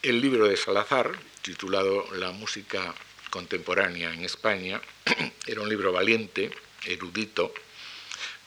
[0.01, 2.93] el libro de Salazar, titulado La música
[3.29, 4.81] contemporánea en España,
[5.47, 6.51] era un libro valiente,
[6.85, 7.53] erudito,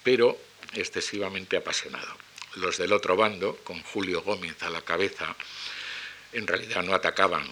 [0.03, 0.39] pero
[0.75, 2.17] excesivamente apasionado.
[2.57, 5.37] Los del otro bando, con Julio Gómez a la cabeza,
[6.33, 7.47] en realidad no atacaban,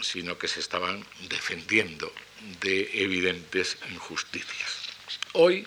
[0.00, 2.12] sino que se estaban defendiendo
[2.60, 4.78] de evidentes injusticias.
[5.32, 5.66] Hoy,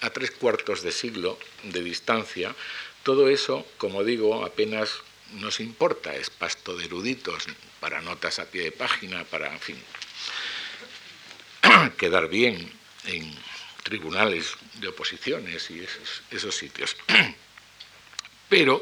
[0.00, 2.54] a tres cuartos de siglo de distancia,
[3.02, 4.90] todo eso, como digo, apenas
[5.34, 7.46] nos importa, es pasto de eruditos
[7.80, 9.82] para notas a pie de página, para, en fin,
[11.98, 12.72] quedar bien
[13.04, 13.34] en
[13.82, 15.86] tribunales de oposiciones y
[16.30, 16.96] esos, sitios.
[18.48, 18.80] Pero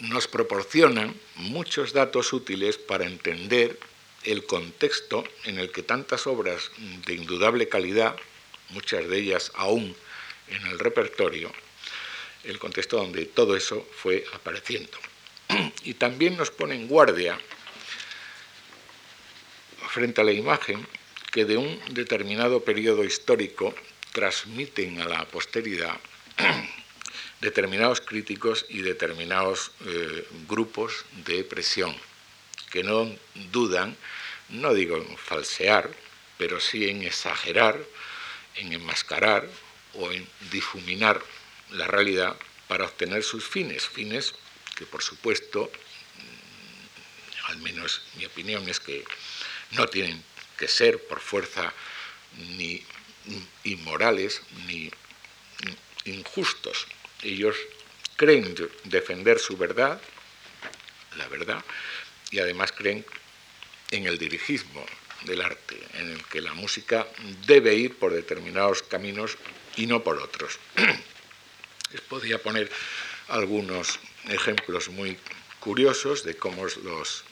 [0.00, 3.78] nos proporcionan muchos datos útiles para entender
[4.24, 6.70] el contexto en el que tantas obras
[7.06, 8.16] de indudable calidad,
[8.70, 9.96] muchas de ellas aún
[10.48, 11.52] en el repertorio,
[12.44, 14.98] el contexto donde todo eso fue apareciendo.
[15.84, 17.38] Y también nos pone en guardia
[19.88, 20.84] frente a la imagen
[21.36, 23.74] que de un determinado periodo histórico
[24.12, 26.00] transmiten a la posteridad
[27.42, 31.94] determinados críticos y determinados eh, grupos de presión
[32.70, 33.14] que no
[33.52, 33.94] dudan,
[34.48, 35.90] no digo en falsear,
[36.38, 37.84] pero sí en exagerar,
[38.54, 39.46] en enmascarar
[39.92, 41.20] o en difuminar
[41.70, 42.34] la realidad
[42.66, 44.32] para obtener sus fines, fines
[44.74, 45.70] que por supuesto,
[46.16, 49.04] mm, al menos mi opinión es que
[49.72, 50.24] no tienen
[50.56, 51.72] que ser por fuerza
[52.56, 52.82] ni
[53.64, 54.90] inmorales ni
[56.04, 56.86] injustos.
[57.22, 57.56] Ellos
[58.16, 60.00] creen defender su verdad,
[61.16, 61.64] la verdad,
[62.30, 63.04] y además creen
[63.90, 64.84] en el dirigismo
[65.24, 67.06] del arte, en el que la música
[67.46, 69.36] debe ir por determinados caminos
[69.76, 70.58] y no por otros.
[71.92, 72.70] Les podría poner
[73.28, 75.18] algunos ejemplos muy
[75.60, 77.24] curiosos de cómo los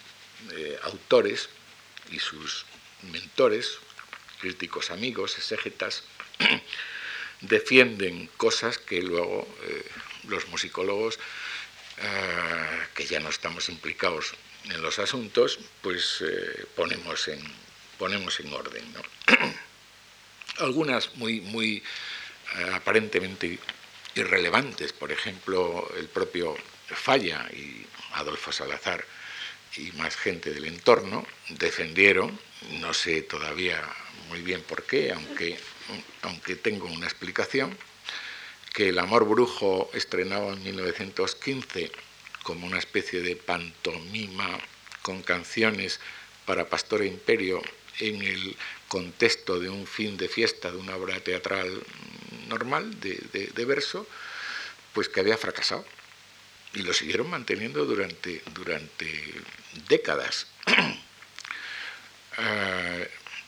[0.52, 1.48] eh, autores
[2.10, 2.66] y sus
[3.10, 3.78] mentores,
[4.40, 6.04] críticos amigos, exégetas,
[7.40, 9.90] defienden cosas que luego eh,
[10.28, 11.18] los musicólogos,
[11.98, 17.42] eh, que ya no estamos implicados en los asuntos, pues eh, ponemos, en,
[17.98, 18.84] ponemos en orden.
[20.58, 21.82] Algunas muy, muy
[22.72, 23.58] aparentemente
[24.14, 29.04] irrelevantes, por ejemplo, el propio Falla y Adolfo Salazar
[29.76, 32.38] y más gente del entorno defendieron,
[32.80, 33.82] no sé todavía
[34.28, 35.58] muy bien por qué, aunque,
[36.22, 37.76] aunque tengo una explicación,
[38.72, 41.92] que El Amor Brujo estrenado en 1915
[42.42, 44.58] como una especie de pantomima
[45.02, 46.00] con canciones
[46.44, 47.62] para Pastor e Imperio
[48.00, 48.56] en el
[48.88, 51.82] contexto de un fin de fiesta de una obra teatral
[52.48, 54.06] normal de, verso,
[54.92, 55.84] pues que había fracasado.
[56.74, 59.34] Y lo siguieron manteniendo durante, durante
[59.88, 60.46] décadas.
[62.36, 62.98] Ah,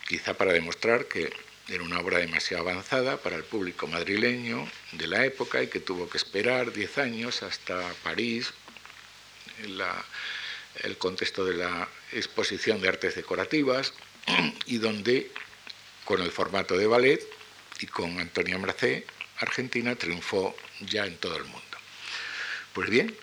[0.06, 1.32] quizá para demostrar que
[1.68, 6.08] era una obra demasiado avanzada para el público madrileño de la época y que tuvo
[6.08, 8.52] que esperar diez años hasta París
[9.58, 13.92] el contexto de la exposición de artes decorativas
[14.66, 15.32] y donde
[16.04, 17.26] con el formato de ballet
[17.80, 19.04] y con Antonia Mercé,
[19.38, 21.75] Argentina triunfó ya en todo el mundo.
[22.76, 23.16] Pues bien,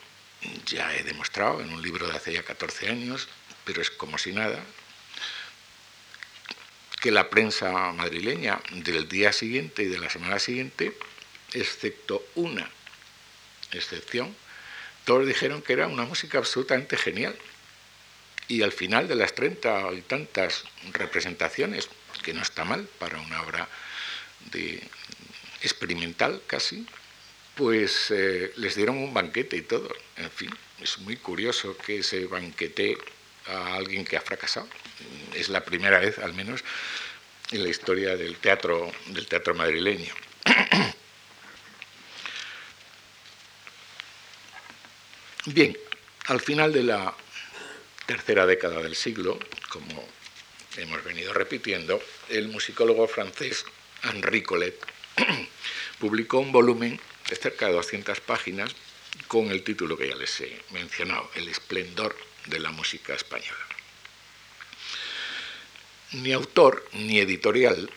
[0.66, 3.28] ya he demostrado en un libro de hace ya 14 años,
[3.66, 4.60] pero es como si nada,
[7.00, 10.98] que la prensa madrileña del día siguiente y de la semana siguiente,
[11.54, 12.68] excepto una
[13.72, 14.36] excepción,
[15.06, 17.38] todos dijeron que era una música absolutamente genial.
[18.48, 20.63] Y al final de las treinta y tantas
[20.94, 21.89] representaciones,
[22.24, 23.70] que no está mal para una obra
[24.52, 24.82] de
[25.62, 26.88] experimental casi,
[27.56, 29.89] pues eh, les dieron un banquete y todo.
[30.18, 30.50] En fin,
[30.82, 32.98] es muy curioso que se banquete
[33.48, 34.68] a alguien que ha fracasado.
[35.34, 36.63] Es la primera vez, al menos,
[37.52, 40.13] en la historia del teatro, del teatro madrileño.
[45.46, 45.78] Bien,
[46.28, 47.13] al final de la
[48.06, 49.38] tercera década del siglo,
[49.70, 50.08] como
[50.78, 53.66] hemos venido repitiendo, el musicólogo francés
[54.04, 54.80] Henri Collet
[56.00, 58.75] publicó un volumen de cerca de 200 páginas
[59.27, 63.65] con el título que ya les he mencionado, El esplendor de la música española.
[66.13, 67.89] Ni autor ni editorial,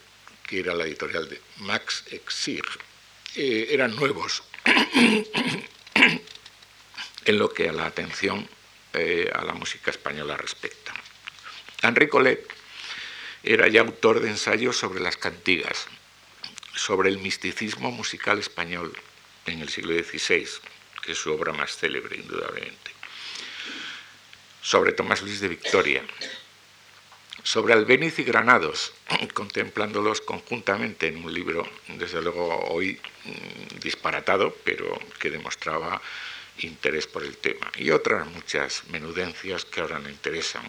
[0.46, 2.64] que era la editorial de Max Exig,
[3.34, 4.42] eh, eran nuevos
[7.24, 8.48] en lo que a la atención
[8.94, 10.94] eh, a la música española respecta.
[11.82, 12.46] Henri Collet
[13.42, 15.86] era ya autor de ensayos sobre las cantigas,
[16.74, 18.92] sobre el misticismo musical español
[19.46, 20.48] en el siglo XVI,
[21.02, 22.90] que es su obra más célebre, indudablemente,
[24.62, 26.02] sobre Tomás Luis de Victoria,
[27.42, 28.92] sobre Albéniz y Granados,
[29.34, 36.02] contemplándolos conjuntamente en un libro, desde luego hoy mm, disparatado, pero que demostraba
[36.58, 40.68] interés por el tema, y otras muchas menudencias que ahora no interesan,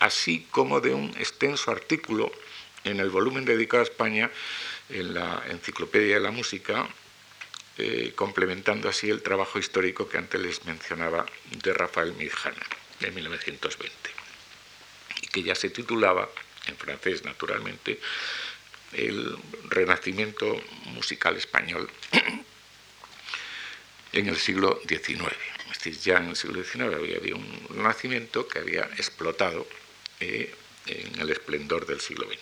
[0.00, 2.30] así como de un extenso artículo
[2.84, 4.30] en el volumen dedicado a España
[4.90, 6.88] en la Enciclopedia de la Música,
[7.78, 12.66] eh, complementando así el trabajo histórico que antes les mencionaba de Rafael Mirjana,
[12.98, 13.94] de 1920,
[15.22, 16.28] y que ya se titulaba,
[16.66, 18.00] en francés naturalmente,
[18.92, 19.36] El
[19.68, 21.88] Renacimiento Musical Español
[24.12, 25.22] en el siglo XIX.
[25.70, 29.66] Es decir, ya en el siglo XIX había un renacimiento que había explotado
[30.18, 30.52] eh,
[30.86, 32.38] en el esplendor del siglo XX.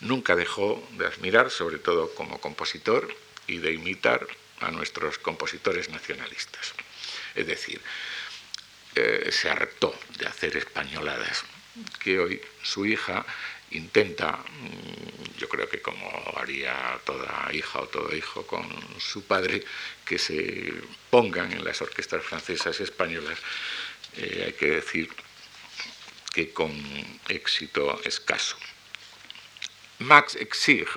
[0.00, 3.08] Nunca dejó de admirar, sobre todo como compositor,
[3.46, 4.26] y de imitar
[4.60, 6.74] a nuestros compositores nacionalistas.
[7.34, 7.80] Es decir,
[8.94, 11.44] eh, se hartó de hacer españoladas,
[11.98, 13.26] que hoy su hija
[13.70, 18.64] intenta, mm, yo creo que como haría toda hija o todo hijo con
[19.00, 19.64] su padre,
[20.04, 20.72] que se
[21.10, 23.38] pongan en las orquestas francesas y españolas,
[24.16, 25.10] eh, hay que decir
[26.32, 26.72] que con
[27.28, 28.56] éxito escaso.
[29.98, 30.88] Max Exig,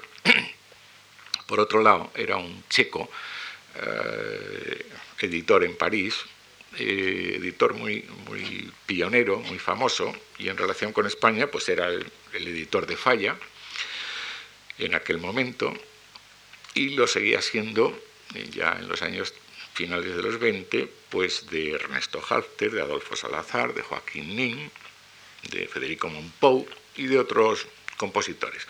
[1.47, 3.09] por otro lado, era un checo,
[3.75, 4.85] eh,
[5.21, 6.15] editor en París,
[6.77, 12.05] eh, editor muy, muy pionero, muy famoso, y en relación con España, pues era el,
[12.33, 13.35] editor de Falla
[14.77, 15.73] en aquel momento,
[16.73, 17.97] y lo seguía siendo
[18.35, 19.33] eh, ya en los años
[19.73, 24.71] finales de los 20, pues de Ernesto Halter, de Adolfo Salazar, de Joaquín Nin,
[25.49, 28.67] de Federico Monpou y de otros compositores.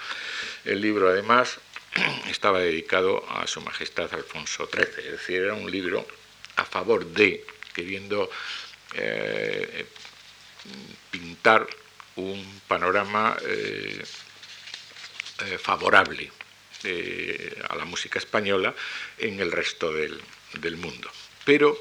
[0.63, 1.59] El libro, además,
[2.29, 6.05] estaba dedicado a Su Majestad Alfonso XIII, es decir, era un libro
[6.55, 8.29] a favor de queriendo
[8.95, 9.85] eh,
[11.11, 11.67] pintar
[12.15, 14.03] un panorama eh,
[15.45, 16.31] eh, favorable
[17.69, 18.73] a la música española
[19.17, 20.21] en el resto del,
[20.53, 21.09] del mundo.
[21.43, 21.77] Pero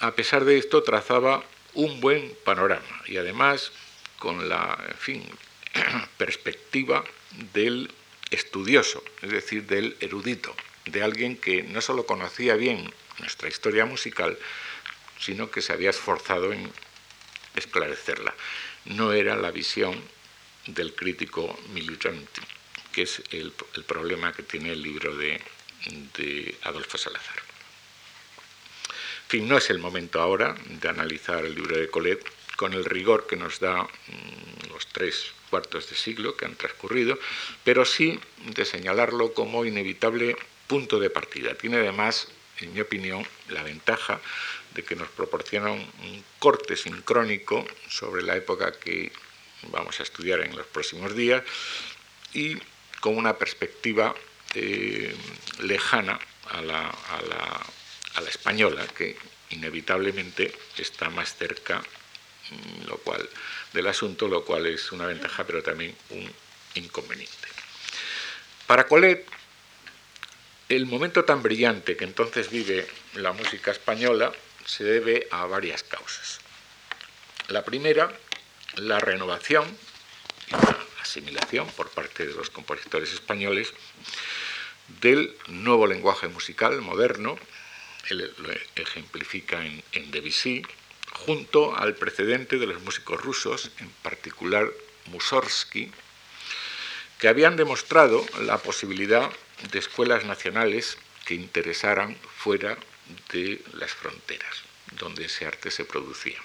[0.00, 1.42] a pesar de esto trazaba
[1.74, 3.72] un buen panorama y además
[4.18, 5.30] con la en fin,
[6.18, 7.04] perspectiva
[7.52, 7.90] del
[8.30, 10.54] estudioso, es decir, del erudito,
[10.86, 14.38] de alguien que no solo conocía bien nuestra historia musical,
[15.18, 16.70] sino que se había esforzado en
[17.54, 18.34] esclarecerla.
[18.84, 20.00] No era la visión
[20.66, 22.40] del crítico militante,
[22.92, 23.52] que es el,
[23.86, 25.40] problema que tiene el libro de,
[26.62, 27.36] Adolfo Salazar.
[29.24, 32.24] En fin, no es el momento ahora de analizar el libro de Colet
[32.56, 37.18] con el rigor que nos da mm, los tres cuartos de siglo que han transcurrido,
[37.64, 38.18] pero sí
[38.54, 40.36] de señalarlo como inevitable
[40.66, 41.54] punto de partida.
[41.54, 42.28] Tiene además,
[42.60, 44.20] en mi opinión, la ventaja
[44.74, 49.10] de que nos proporciona un, corte sincrónico sobre la época que
[49.72, 51.42] vamos a estudiar en los próximos días
[52.34, 52.56] y
[53.00, 54.14] con una perspectiva
[54.54, 55.14] eh,
[55.60, 56.20] lejana
[56.50, 59.16] a la, a la española, que
[59.50, 63.28] inevitablemente está más cerca mm, lo cual,
[63.76, 66.32] del asunto, lo cual es una ventaja, pero también un
[66.74, 67.48] inconveniente.
[68.66, 69.24] Para Colet,
[70.68, 74.32] el momento tan brillante que entonces vive la música española
[74.64, 76.40] se debe a varias causas.
[77.48, 78.12] La primera,
[78.74, 79.64] la renovación
[80.48, 83.72] y la asimilación por parte de los compositores españoles
[85.00, 87.38] del nuevo lenguaje musical moderno,
[88.08, 90.62] él lo ejemplifica en, Debussy,
[91.24, 94.70] junto al precedente de los músicos rusos, en particular
[95.06, 95.90] Mussorgsky,
[97.18, 99.30] que habían demostrado la posibilidad
[99.72, 102.76] de escuelas nacionales que interesaran fuera
[103.32, 106.38] de las fronteras donde ese arte se producía.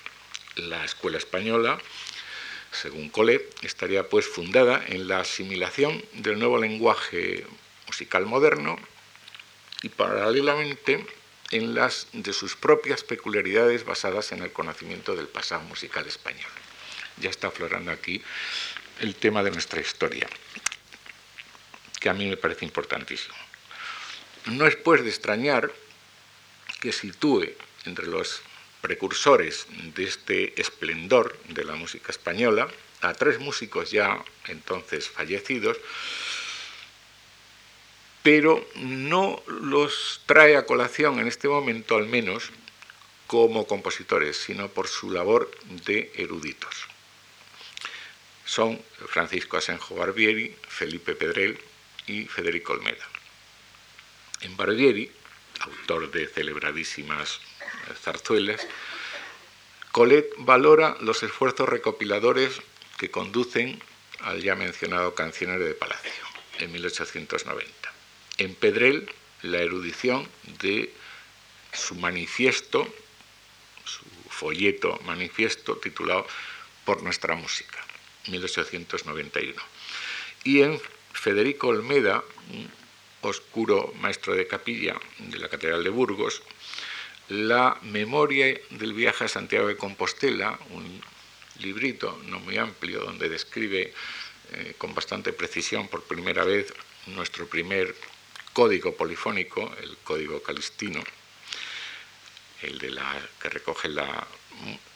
[0.55, 1.79] La escuela española,
[2.71, 7.45] según Collet, estaría pues fundada en la asimilación del nuevo lenguaje
[7.87, 8.77] musical moderno
[9.83, 11.05] y paralelamente
[11.51, 16.49] en las de sus propias peculiaridades basadas en el conocimiento del pasado musical español.
[17.17, 18.21] Ya está aflorando aquí
[18.99, 20.27] el tema de nuestra historia,
[21.99, 23.35] que a mí me parece importantísimo.
[24.45, 25.71] No es pues de extrañar
[26.79, 27.45] que sitúe
[27.85, 28.41] entre los
[28.81, 32.67] precursores de este esplendor de la música española
[33.01, 35.77] a tres músicos ya entonces fallecidos,
[38.23, 42.51] pero no los trae a colación en este momento al menos
[43.27, 45.49] como compositores, sino por su labor
[45.85, 46.87] de eruditos.
[48.45, 51.57] Son Francisco Asenjo Barbieri, Felipe Pedrel
[52.07, 53.07] y Federico Olmeda.
[54.41, 55.09] En Barbieri,
[55.61, 57.39] autor de celebradísimas
[58.03, 58.67] zarzuelas,
[59.91, 62.61] Colet valora los esfuerzos recopiladores
[62.97, 63.81] que conducen
[64.19, 66.23] al ya mencionado Cancionero de Palacio,
[66.59, 67.80] en 1890
[68.37, 69.09] en Pedrel
[69.43, 70.27] la erudición
[70.61, 70.93] de
[71.73, 72.87] su manifiesto,
[73.85, 76.27] su folleto manifiesto titulado
[76.85, 77.83] Por nuestra música,
[78.27, 79.61] 1891.
[80.43, 80.79] Y en
[81.13, 82.69] Federico Olmeda, un
[83.21, 86.41] oscuro maestro de capilla de la Catedral de Burgos,
[87.29, 91.01] la memoria del viaje a Santiago de Compostela, un
[91.59, 93.93] librito no muy amplio donde describe
[94.53, 96.73] eh, con bastante precisión por primera vez
[97.07, 97.95] nuestro primer
[98.53, 101.03] código polifónico, el código calistino,
[102.61, 104.27] el de la, que recoge la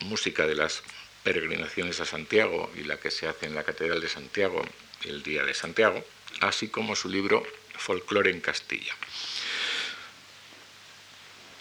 [0.00, 0.82] música de las
[1.22, 4.62] peregrinaciones a Santiago y la que se hace en la Catedral de Santiago
[5.04, 6.04] el Día de Santiago,
[6.40, 7.44] así como su libro
[7.76, 8.94] Folclore en Castilla.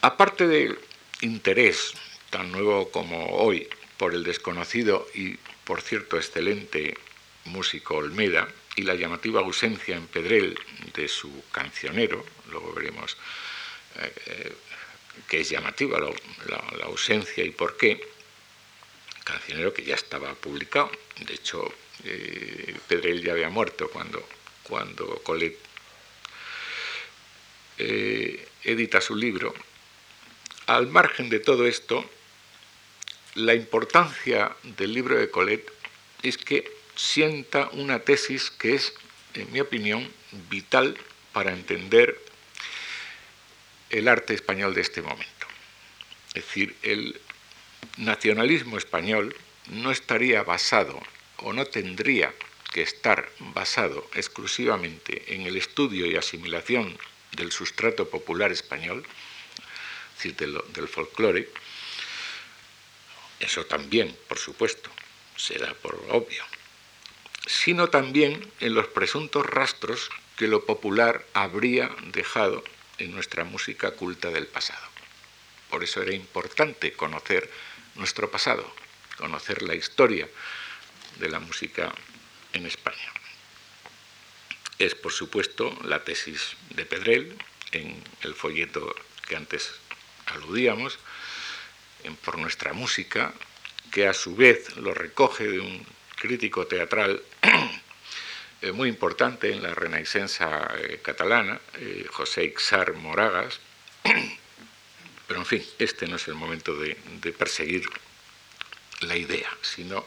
[0.01, 0.77] Aparte del
[1.21, 1.93] interés
[2.29, 3.67] tan nuevo como hoy
[3.97, 6.95] por el desconocido y, por cierto, excelente
[7.45, 10.57] músico Olmeda, y la llamativa ausencia en Pedrel
[10.93, 13.15] de su cancionero, luego veremos
[13.99, 14.53] eh, eh,
[15.29, 18.05] que es llamativa la, ausencia y por qué,
[19.23, 20.91] cancionero que ya estaba publicado,
[21.25, 21.73] de hecho
[22.03, 24.27] eh, Pedrel ya había muerto cuando,
[24.63, 25.59] cuando Colette
[27.77, 29.53] edita su libro,
[30.67, 32.09] al margen de todo esto,
[33.35, 35.71] la importancia del libro de Colette
[36.23, 38.93] es que sienta una tesis que es,
[39.33, 40.11] en mi opinión,
[40.49, 40.97] vital
[41.33, 42.19] para entender
[43.89, 45.47] el arte español de este momento.
[46.29, 47.19] Es decir, el
[47.97, 49.35] nacionalismo español
[49.69, 51.01] no estaría basado
[51.37, 52.33] o no tendría
[52.73, 56.97] que estar basado exclusivamente en el estudio y asimilación
[57.31, 59.05] del sustrato popular español,
[60.17, 61.49] es decir, del, folclore,
[63.39, 64.89] eso también, por supuesto,
[65.35, 66.43] será por obvio,
[67.45, 72.63] sino también en los presuntos rastros que lo popular habría dejado
[72.97, 74.85] en nuestra música culta del pasado.
[75.69, 77.49] Por eso era importante conocer
[77.95, 78.69] nuestro pasado,
[79.17, 80.27] conocer la historia
[81.19, 81.93] de la música
[82.53, 83.11] en España.
[84.77, 87.37] Es, por supuesto, la tesis de Pedrel
[87.71, 88.93] en el folleto
[89.27, 89.71] que antes
[90.27, 90.99] aludíamos,
[92.23, 93.33] Por nuestra música,
[93.91, 95.83] que a su vez lo recoge de un
[96.15, 97.21] crítico teatral
[98.73, 103.59] muy importante en la Renaissance eh, catalana, eh, José Ixar Moragas.
[105.27, 106.95] Pero en fin, este no es el momento de,
[107.37, 107.87] perseguir
[109.01, 110.05] la idea, sino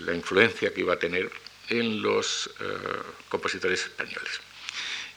[0.00, 1.30] la influencia que iba a tener
[1.70, 2.50] en los
[3.30, 4.40] compositores españoles.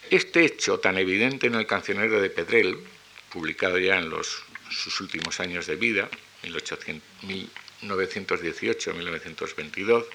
[0.10, 2.78] Este hecho tan evidente en el cancionero de Pedrel,
[3.30, 4.10] publicado ya en
[4.70, 6.08] sus últimos años de vida,
[6.44, 7.04] 1800,
[7.82, 10.06] 1918-1922,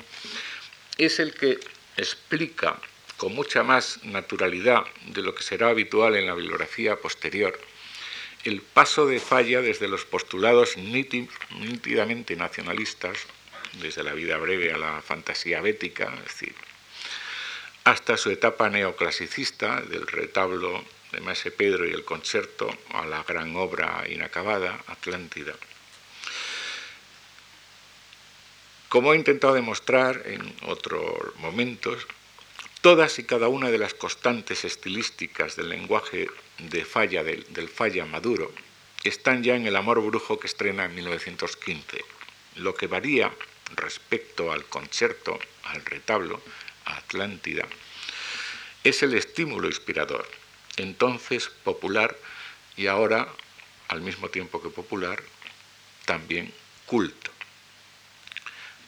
[0.99, 1.59] es el que
[1.97, 2.79] explica
[3.17, 7.59] con mucha más naturalidad de lo que será habitual en la bibliografía posterior
[8.45, 13.19] el paso de Falla desde los postulados nítidamente nacionalistas,
[13.83, 16.55] desde la vida breve a la fantasía bética, es decir,
[17.85, 23.55] hasta su etapa neoclasicista del retablo de Maese Pedro y el concierto a la gran
[23.57, 25.55] obra inacabada, Atlántida.
[28.91, 32.09] Como he intentado demostrar en otros momentos,
[32.81, 36.29] todas y cada una de las constantes estilísticas del lenguaje
[36.59, 38.51] de falla, del, del falla maduro
[39.05, 42.05] están ya en El amor brujo que estrena en 1915.
[42.57, 43.33] Lo que varía
[43.77, 46.43] respecto al concierto, al retablo,
[46.87, 47.69] a Atlántida,
[48.83, 50.27] es el estímulo inspirador,
[50.79, 52.19] entonces popular
[52.77, 53.29] y ahora,
[53.87, 55.23] al mismo tiempo que popular,
[56.07, 56.53] también
[56.87, 57.31] culto.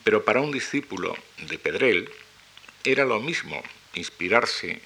[0.05, 2.11] Pero para un discípulo de Pedrel
[2.85, 3.63] era lo mismo
[3.95, 4.81] inspirarse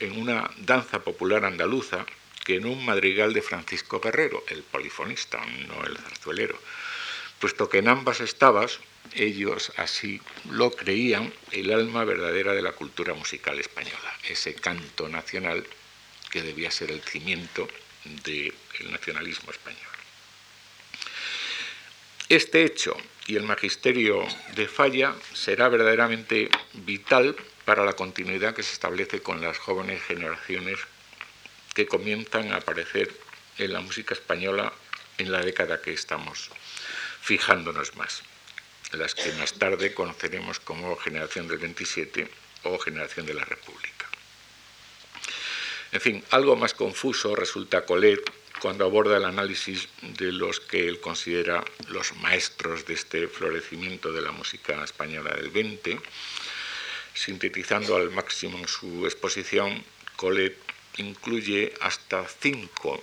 [0.00, 2.04] en una danza popular andaluza
[2.44, 6.58] que en un madrigal de Francisco Guerrero, el polifonista, no el zarzuelero,
[7.40, 8.78] puesto que en ambas estabas,
[9.14, 15.66] ellos así lo creían, el alma verdadera de la cultura musical española, ese canto nacional
[16.30, 17.68] que debía ser el cimiento
[18.24, 18.54] del
[18.90, 19.95] nacionalismo español.
[22.28, 22.96] Este hecho
[23.28, 29.40] y el magisterio de Falla será verdaderamente vital para la continuidad que se establece con
[29.40, 30.80] las jóvenes generaciones
[31.72, 33.14] que comienzan a aparecer
[33.58, 34.72] en la música española
[35.18, 36.50] en la década que estamos
[37.20, 38.22] fijándonos más,
[38.90, 42.28] las que más tarde conoceremos como generación del 27
[42.64, 44.06] o generación de la República.
[45.92, 48.20] En fin, algo más confuso resulta Colet
[48.60, 54.22] cuando aborda el análisis de los que él considera los maestros de este florecimiento de
[54.22, 56.00] la música española del 20,
[57.14, 59.84] sintetizando al máximo su exposición,
[60.16, 60.56] Colet
[60.96, 63.02] incluye hasta cinco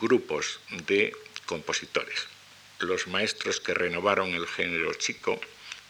[0.00, 1.14] grupos de
[1.46, 2.26] compositores
[2.80, 5.40] los maestros que renovaron el género chico.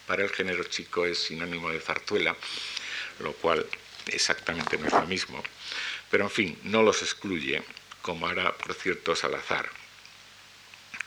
[0.07, 2.35] Para el género chico es sinónimo de zarzuela,
[3.19, 3.65] lo cual
[4.07, 5.43] exactamente no es lo mismo.
[6.11, 7.63] Pero en fin, no los excluye,
[8.05, 9.67] como hará, por cierto, Salazar.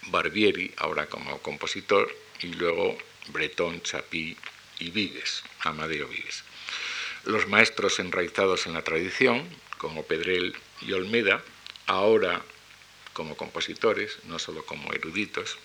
[0.09, 4.37] Barbieri, ahora como compositor, y luego Bretón, Chapí
[4.81, 6.43] y Vives, Amadeo Vives.
[7.23, 11.41] Los maestros enraizados en la tradición, como Pedrel y Olmeda,
[11.87, 12.43] ahora
[13.13, 15.57] como compositores, no solo como eruditos,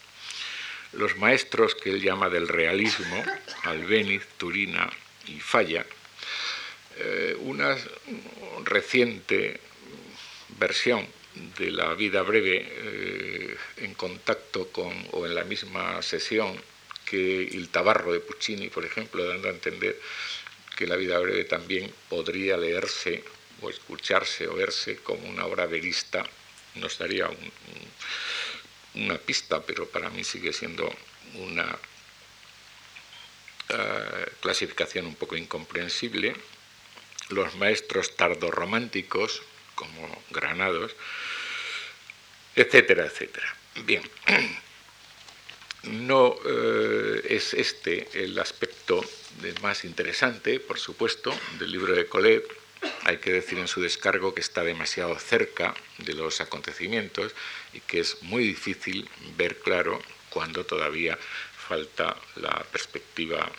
[0.91, 3.23] los maestros que él llama del realismo,
[3.63, 4.87] Albéniz, Turina
[5.25, 5.83] y Falla,
[6.97, 7.75] eh, una
[8.65, 9.59] reciente
[10.59, 11.07] versión
[11.57, 16.59] de la vida breve eh, en contacto con o en la misma sesión
[17.05, 19.99] que el Tabarro de Puccini, por ejemplo, dando a entender
[20.75, 23.23] que la vida breve también podría leerse
[23.61, 26.23] o escucharse o verse como una obra verista,
[26.75, 27.51] nos daría un
[28.95, 30.93] una pista, pero para mí sigue siendo
[31.35, 31.77] una
[33.69, 36.35] eh, clasificación un poco incomprensible.
[37.29, 39.41] Los maestros tardorrománticos,
[39.75, 40.95] como Granados,
[42.55, 43.55] etcétera, etcétera.
[43.85, 44.03] Bien,
[45.83, 49.03] no eh, es este el aspecto
[49.61, 52.45] más interesante, por supuesto, del libro de Colet,
[53.05, 57.33] hay que decir en su descargo que está demasiado cerca de los acontecimientos
[57.73, 61.17] y que es muy difícil ver claro cuando todavía
[61.67, 63.49] falta la perspectiva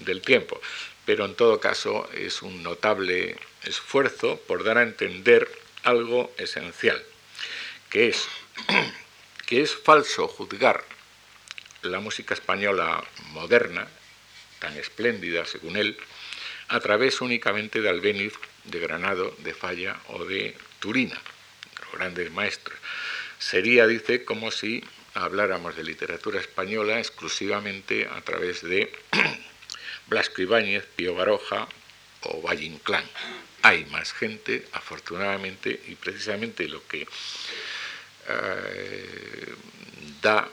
[0.00, 0.60] del tiempo.
[1.04, 5.48] Pero en todo caso es un notable esfuerzo por dar a entender
[5.84, 7.02] algo esencial,
[7.90, 8.28] que es
[9.46, 10.84] que es falso juzgar
[11.82, 13.86] la música española moderna,
[14.58, 15.96] tan espléndida según él,
[16.68, 18.32] a través únicamente de Albéniz
[18.64, 21.20] de Granado, de Falla o de Turina,
[21.80, 22.78] los grandes maestros.
[23.38, 24.82] Sería, dice, como si
[25.12, 28.90] habláramos de literatura española exclusivamente a través de
[30.06, 31.68] Blasco Ibáñez, Pío Baroja
[32.26, 33.04] o Valle Inclán.
[33.62, 37.06] Hay más gente, afortunadamente, y precisamente lo que
[38.28, 39.54] eh,
[40.22, 40.48] da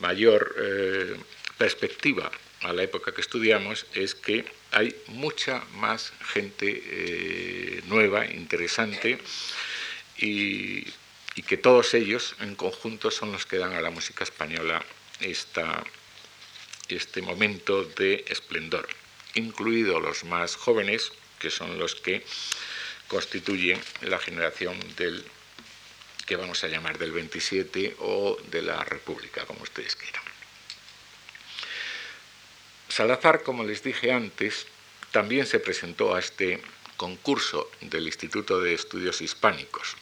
[0.00, 1.16] mayor eh,
[1.56, 2.30] perspectiva
[2.62, 9.18] a la época que estudiamos es que hay mucha más gente eh, nueva, interesante,
[10.18, 10.86] y,
[11.46, 14.84] que todos ellos en conjunto son los que dan a la música española
[15.20, 15.62] este
[17.22, 18.88] momento de esplendor,
[19.34, 22.24] incluidos los más jóvenes, que son los que
[23.08, 25.24] constituyen la generación del
[26.26, 30.22] que vamos a llamar del 27 o de la República, como ustedes quieran.
[32.88, 34.66] Salazar, como les dije antes,
[35.10, 36.60] también se presentó a este
[36.96, 39.96] concurso del Instituto de Estudios Hispánicos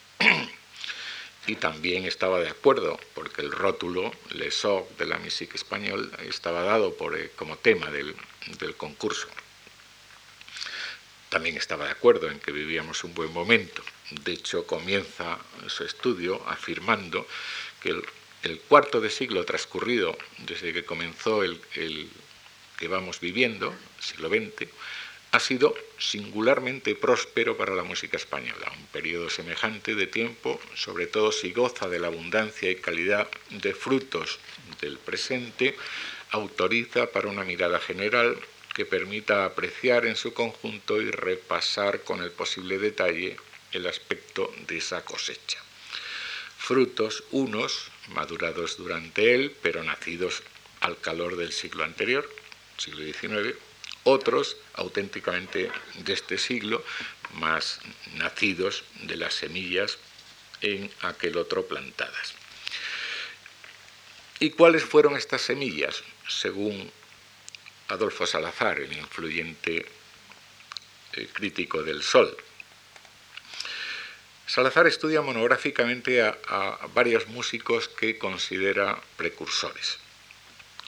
[1.46, 6.62] y también estaba de acuerdo porque el rótulo Le Soc de la música español estaba
[6.62, 8.14] dado por, eh, como tema del,
[8.58, 9.28] del concurso.
[11.28, 16.42] También estaba de acuerdo en que vivíamos un buen momento de hecho comienza su estudio
[16.46, 17.26] afirmando
[17.80, 17.90] que
[18.42, 21.60] el, cuarto de siglo transcurrido desde que comenzó el
[22.78, 24.68] que vamos viviendo, siglo XX,
[25.36, 31.30] ha sido singularmente próspero para la música española, un periodo semejante de tiempo, sobre todo
[31.30, 34.38] si goza de la abundancia y calidad de frutos
[34.80, 35.76] del presente,
[36.30, 38.38] autoriza para una mirada general
[38.74, 43.36] que permita apreciar en su conjunto y repasar con el posible detalle
[43.72, 45.58] el aspecto de esa cosecha.
[46.56, 50.42] Frutos unos, madurados durante él, pero nacidos
[50.80, 52.26] al calor del siglo anterior,
[52.78, 53.54] siglo XIX,
[54.06, 56.84] otros auténticamente de este siglo,
[57.34, 57.80] más
[58.14, 59.98] nacidos de las semillas
[60.60, 62.34] en aquel otro plantadas.
[64.38, 66.04] ¿Y cuáles fueron estas semillas?
[66.28, 66.90] Según
[67.88, 69.86] Adolfo Salazar, el influyente
[71.14, 72.36] eh, crítico del Sol.
[74.46, 79.98] Salazar estudia monográficamente a, varios músicos que considera precursores.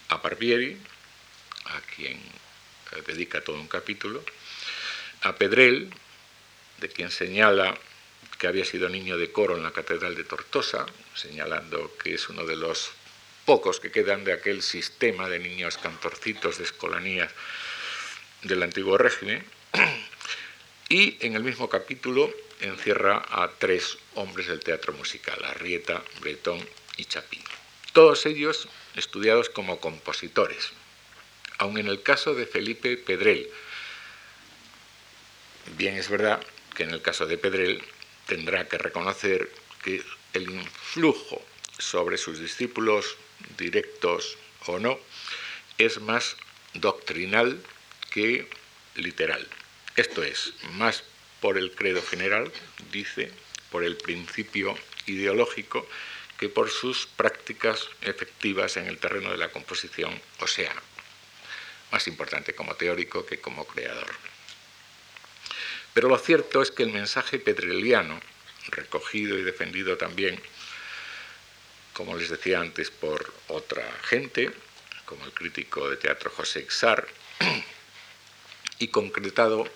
[0.09, 0.79] A Barbieri,
[1.65, 2.21] a quien
[3.07, 4.23] dedica todo un capítulo,
[5.23, 5.91] a Pedrel,
[6.79, 7.77] de quien señala
[8.39, 12.45] que había sido niño de coro en la Catedral de Tortosa, señalando que es uno
[12.45, 12.91] de los
[13.45, 17.33] pocos que quedan de aquel sistema de niños cantorcitos de escolanías
[18.43, 19.45] del antiguo régimen,
[20.89, 26.65] y en el mismo capítulo encierra a tres hombres del teatro musical, Arrieta, Bretón
[26.97, 27.43] y Chapín.
[27.93, 30.73] Todos ellos estudiados como compositores,
[31.59, 33.51] aun en el caso de Felipe Pedrel.
[35.77, 36.41] Bien es verdad
[36.75, 37.83] que en el caso de Pedrel
[38.27, 39.51] tendrá que reconocer
[39.83, 40.03] que
[40.33, 41.45] el influjo
[41.79, 43.17] sobre sus discípulos,
[43.57, 44.99] directos o no,
[45.79, 46.37] es más
[46.75, 47.61] doctrinal
[48.11, 48.49] que
[48.95, 49.47] literal.
[49.97, 51.05] Esto es, más
[51.41, 52.53] por el credo general,
[52.93, 53.33] dice,
[53.71, 55.89] por el principio ideológico,
[56.39, 60.73] que por sus prácticas efectivas en el terreno de la composición, o sea,
[61.91, 64.09] más importante como teórico que como creador.
[65.95, 68.21] Pero lo cierto es que el mensaje pedreliano,
[68.69, 70.41] recogido y defendido también,
[71.93, 74.53] como les decía antes, por otra gente,
[75.05, 77.09] como el crítico de teatro José Xar,
[78.79, 79.69] y concretado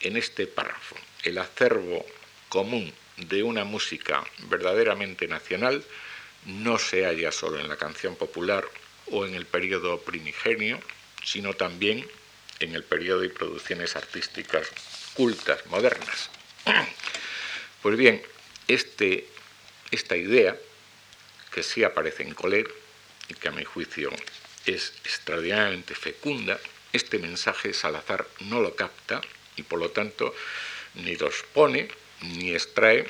[0.00, 2.04] en este párrafo, el acervo
[2.48, 5.84] común de una música verdaderamente nacional
[6.46, 8.66] no se halla solo en la canción popular
[9.10, 10.80] o en el periodo primigenio,
[11.24, 12.06] sino también
[12.60, 14.68] en el periodo y producciones artísticas
[15.14, 16.30] cultas, modernas.
[17.82, 18.20] Pues bien,
[18.68, 19.26] este,
[19.90, 20.54] esta idea,
[21.50, 22.68] que sí aparece en Colet
[23.28, 24.10] y que a mi juicio
[24.66, 26.60] es extraordinariamente fecunda,
[26.92, 29.22] este mensaje Salazar no lo capta
[29.56, 30.34] y por lo tanto
[30.94, 31.88] ni los pone
[32.20, 33.06] ni extrae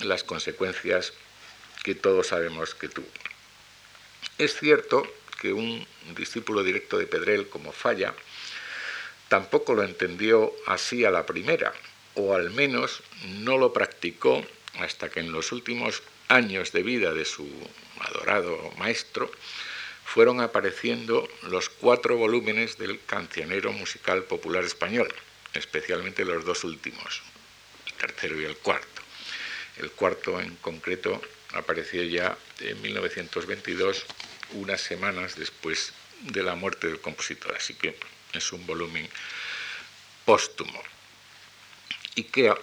[0.00, 1.12] las consecuencias
[1.82, 3.06] que todos sabemos que tuvo.
[4.38, 5.06] Es cierto
[5.40, 8.14] que un discípulo directo de Pedrel como Falla
[9.28, 11.72] tampoco lo entendió así a la primera,
[12.14, 13.02] o al menos
[13.40, 14.44] no lo practicó
[14.78, 17.48] hasta que en los últimos años de vida de su
[18.00, 19.30] adorado maestro
[20.04, 25.12] fueron apareciendo los cuatro volúmenes del cancionero musical popular español,
[25.54, 27.22] especialmente los dos últimos,
[27.86, 29.02] el tercero y el cuarto.
[29.78, 31.20] El cuarto en concreto
[31.54, 34.04] apareció ya en 1922
[34.54, 37.96] unas semanas después de la muerte del compositor, así que
[38.32, 39.08] es un volumen
[40.24, 40.82] póstumo.
[42.14, 42.54] ¿Y qué,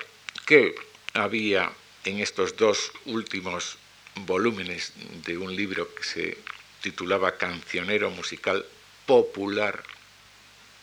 [0.46, 0.76] qué
[1.14, 1.72] había
[2.06, 3.78] en estos dos últimos
[4.16, 4.94] volúmenes
[5.26, 6.38] de un libro que se
[6.82, 8.66] titulaba Cancionero Musical
[9.06, 9.84] Popular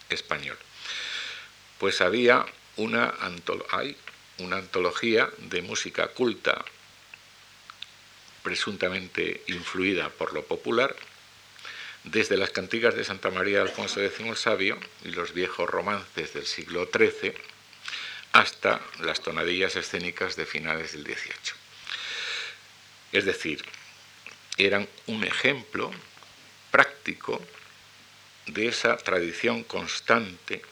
[0.09, 0.59] Español?
[1.79, 2.47] Pues había
[2.77, 3.15] una,
[3.71, 3.97] hay
[4.39, 6.65] una antología de música culta
[8.43, 10.95] presuntamente influida por lo popular,
[12.05, 16.33] desde las cantigas de Santa María de Alfonso X el Sabio y los viejos romances
[16.33, 17.35] del siglo XIII,
[18.33, 21.55] hasta las tonadillas escénicas de finales del XVIII.
[23.13, 23.65] Es decir,
[24.57, 25.91] eran un ejemplo
[26.71, 27.43] práctico
[28.47, 30.63] de esa tradición constante,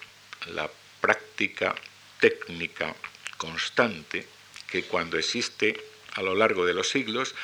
[0.47, 1.75] la práctica
[2.21, 2.95] técnica
[3.37, 4.27] constante
[4.69, 5.77] que cuando existe
[6.17, 7.35] a lo largo de los siglos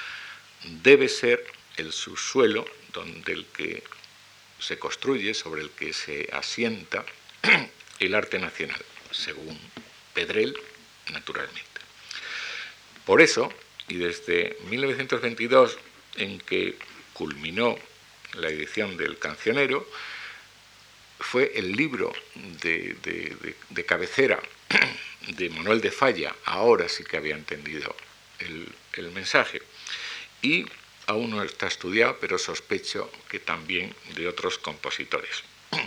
[0.82, 1.44] debe ser
[1.76, 3.82] el subsuelo donde el que
[4.58, 7.04] se construye, sobre el que se asienta
[7.98, 9.58] el arte nacional, según
[10.14, 10.56] Pedrel,
[11.12, 11.62] naturalmente.
[13.04, 13.52] Por eso,
[13.88, 15.78] y desde 1922,
[16.16, 16.76] en que
[17.12, 17.76] culminó
[18.34, 19.88] la edición del cancionero,
[21.18, 22.12] fue el libro
[22.62, 22.96] de,
[23.70, 24.40] de cabecera
[25.28, 27.94] de Manuel de Falla, ahora sí que había entendido
[28.42, 29.62] el, mensaje.
[30.42, 30.66] Y
[31.06, 35.42] aún no está estudiado, pero sospecho que también de otros compositores.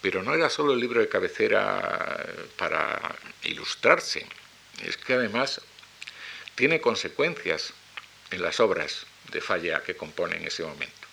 [0.00, 2.24] Pero no era solo el libro de cabecera
[2.56, 4.24] para ilustrarse,
[4.84, 5.60] es que además
[6.54, 7.72] tiene consecuencias
[8.30, 11.08] en las obras de Falla que compone en ese momento.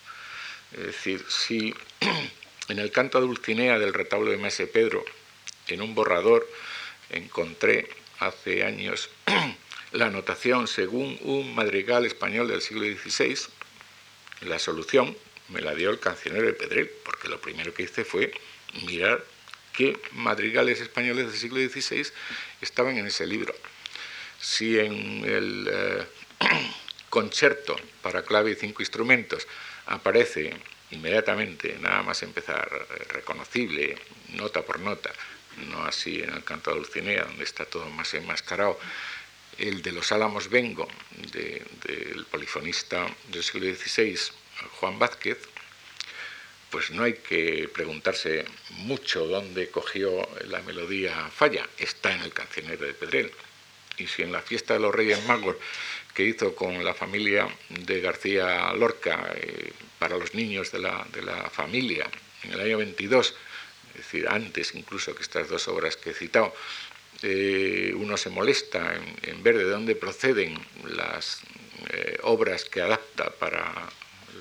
[0.72, 1.74] Es decir, si
[2.68, 5.04] en el canto Dulcinea del retablo de Mese Pedro,
[5.68, 6.48] en un borrador,
[7.10, 9.10] encontré hace años
[9.92, 13.38] la anotación según un madrigal español del siglo XVI,
[14.42, 15.16] la solución
[15.48, 18.32] me la dio el cancionero de Pedrel, porque lo primero que hice fue
[18.86, 19.24] mirar
[19.72, 22.06] qué madrigales españoles del siglo XVI
[22.60, 23.54] estaban en ese libro.
[24.40, 26.06] Si en el eh,
[27.08, 29.46] concierto para clave y cinco instrumentos
[29.86, 30.54] aparece
[30.90, 33.96] inmediatamente, nada más empezar, eh, reconocible,
[34.30, 35.12] nota por nota,
[35.68, 38.78] no así en el canto de Dulcinea, donde está todo más enmascarado,
[39.58, 40.88] el de los Álamos Vengo,
[41.32, 44.18] del polifonista del siglo XVI,
[44.80, 45.38] Juan Vázquez,
[46.70, 52.86] pues no hay que preguntarse mucho dónde cogió la melodía falla, está en el cancionero
[52.86, 53.32] de Pedrel.
[53.98, 55.56] Y si en la fiesta de los Reyes Magos
[56.12, 61.22] que hizo con la familia de García Lorca eh, para los niños de la, de
[61.22, 62.06] la familia
[62.42, 63.34] en el año 22,
[63.90, 66.54] es decir, antes incluso que estas dos obras que he citado,
[67.22, 71.40] eh, uno se molesta en, ver de dónde proceden las
[71.90, 73.88] eh, obras que adapta para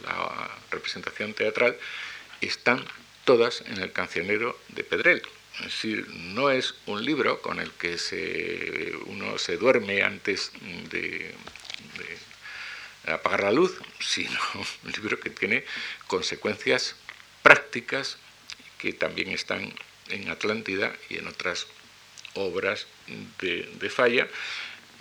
[0.04, 1.78] la representación teatral,
[2.42, 2.84] están
[3.24, 5.22] todas en el cancionero de Pedrel.
[5.60, 10.52] Es decir, no es un libro con el que se, uno se duerme antes
[10.90, 11.34] de,
[13.06, 14.38] de apagar la luz, sino
[14.84, 15.64] un libro que tiene
[16.08, 16.96] consecuencias
[17.42, 18.18] prácticas
[18.78, 19.74] que también están
[20.10, 21.68] en Atlántida y en otras
[22.36, 22.88] obras
[23.40, 24.28] de, Falla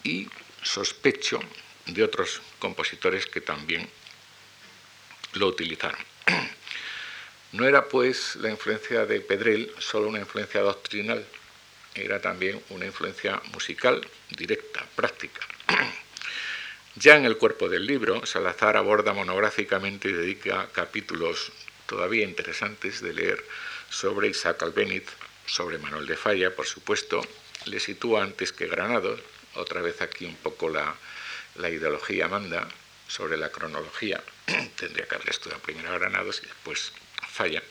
[0.02, 0.28] y
[0.62, 1.40] sospecho
[1.86, 3.88] de otros compositores que también
[5.34, 6.00] lo utilizaron.
[7.52, 11.24] No era pues la influencia de Pedrel solo una influencia doctrinal,
[11.94, 15.40] era también una influencia musical directa, práctica.
[16.96, 21.52] Ya en el cuerpo del libro, Salazar aborda monográficamente y dedica capítulos
[21.86, 23.44] todavía interesantes de leer
[23.90, 25.04] sobre Isaac Albéniz,
[25.46, 27.26] sobre Manuel de Falla, por supuesto,
[27.66, 29.20] le sitúa antes que Granados,
[29.54, 30.96] otra vez aquí un poco la,
[31.56, 32.68] ideología manda
[33.08, 34.22] sobre la cronología,
[34.76, 36.92] tendría que haber estudiado primero Granados y después
[37.28, 37.62] Falla.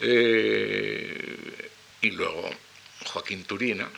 [0.00, 2.50] Eh, y luego
[3.04, 3.88] Joaquín Turina,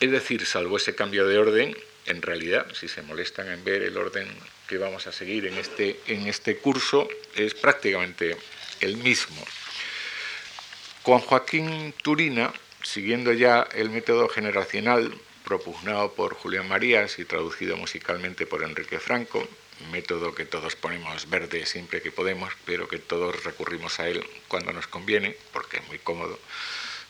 [0.00, 3.96] es decir, salvo ese cambio de orden, en realidad, si se molestan en ver el
[3.96, 4.28] orden
[4.68, 8.36] que vamos a seguir en este, en este curso, es prácticamente
[8.80, 9.44] el mismo.
[11.04, 12.50] Con Joaquín Turina,
[12.82, 19.46] siguiendo ya el método generacional propugnado por Julián Marías y traducido musicalmente por Enrique Franco,
[19.92, 24.72] método que todos ponemos verde siempre que podemos, pero que todos recurrimos a él cuando
[24.72, 26.38] nos conviene, porque es muy cómodo,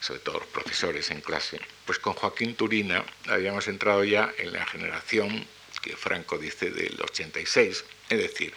[0.01, 4.65] sobre todo los profesores en clase, pues con Joaquín Turina habíamos entrado ya en la
[4.65, 5.47] generación
[5.81, 8.53] que Franco dice del 86, es decir,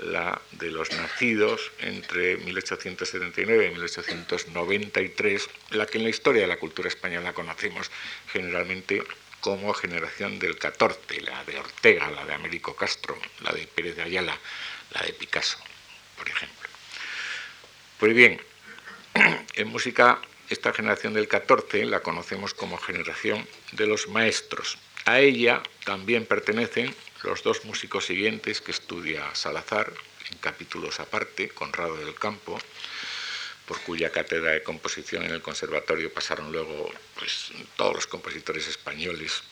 [0.00, 6.58] la de los nacidos entre 1879 y 1893, la que en la historia de la
[6.58, 7.90] cultura española conocemos
[8.32, 9.02] generalmente
[9.40, 14.02] como generación del 14, la de Ortega, la de Américo Castro, la de Pérez de
[14.02, 14.38] Ayala,
[14.92, 15.58] la de Picasso,
[16.16, 16.68] por ejemplo.
[17.98, 18.40] Pues bien,
[19.54, 24.78] en música esta generación del 14 la conocemos como generación de los maestros.
[25.04, 29.92] A ella también pertenecen los dos músicos siguientes que estudia Salazar,
[30.30, 32.58] en capítulos aparte, Conrado del Campo,
[33.66, 39.42] por cuya cátedra de composición en el conservatorio pasaron luego pues, todos los compositores españoles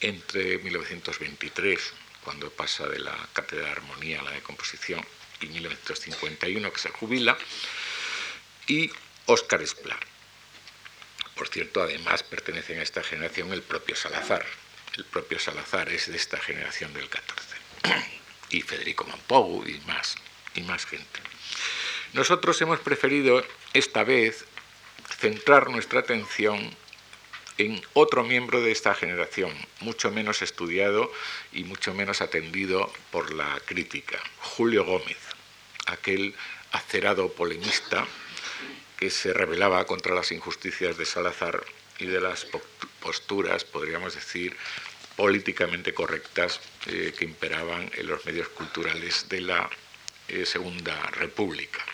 [0.00, 1.92] entre 1923,
[2.24, 5.04] cuando pasa de la cátedra de armonía a la de composición,
[5.40, 7.38] y 1951, que se jubila,
[8.66, 8.90] y
[9.26, 9.98] Óscar Esplá.
[11.34, 14.44] Por cierto, además pertenece a esta generación el propio Salazar.
[14.96, 17.56] El propio Salazar es de esta generación del 14.
[18.50, 20.16] y Federico Mompou y más,
[20.54, 21.20] y más gente.
[22.12, 24.44] Nosotros hemos preferido esta vez
[25.18, 26.76] centrar nuestra atención
[27.56, 31.10] en otro miembro de esta generación, mucho menos estudiado
[31.52, 35.18] y mucho menos atendido por la crítica, Julio Gómez,
[35.86, 36.34] aquel
[36.72, 38.06] acerado polemista
[38.98, 41.64] que se rebelaba contra las injusticias de Salazar
[41.98, 42.46] y de las
[43.02, 44.56] posturas, podríamos decir,
[45.16, 49.68] políticamente correctas eh, que imperaban en los medios culturales de la
[50.28, 51.84] eh, Segunda República.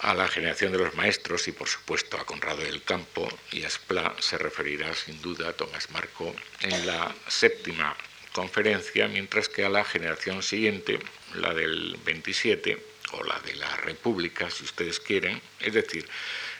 [0.00, 3.70] a la generación de los maestros y por supuesto a Conrado del Campo y a
[3.70, 7.96] Spla se referirá sin duda Tomás Marco en la séptima
[8.34, 10.98] conferencia, mientras que a la generación siguiente,
[11.36, 12.76] la del 27
[13.12, 16.06] o la de la República, si ustedes quieren, es decir,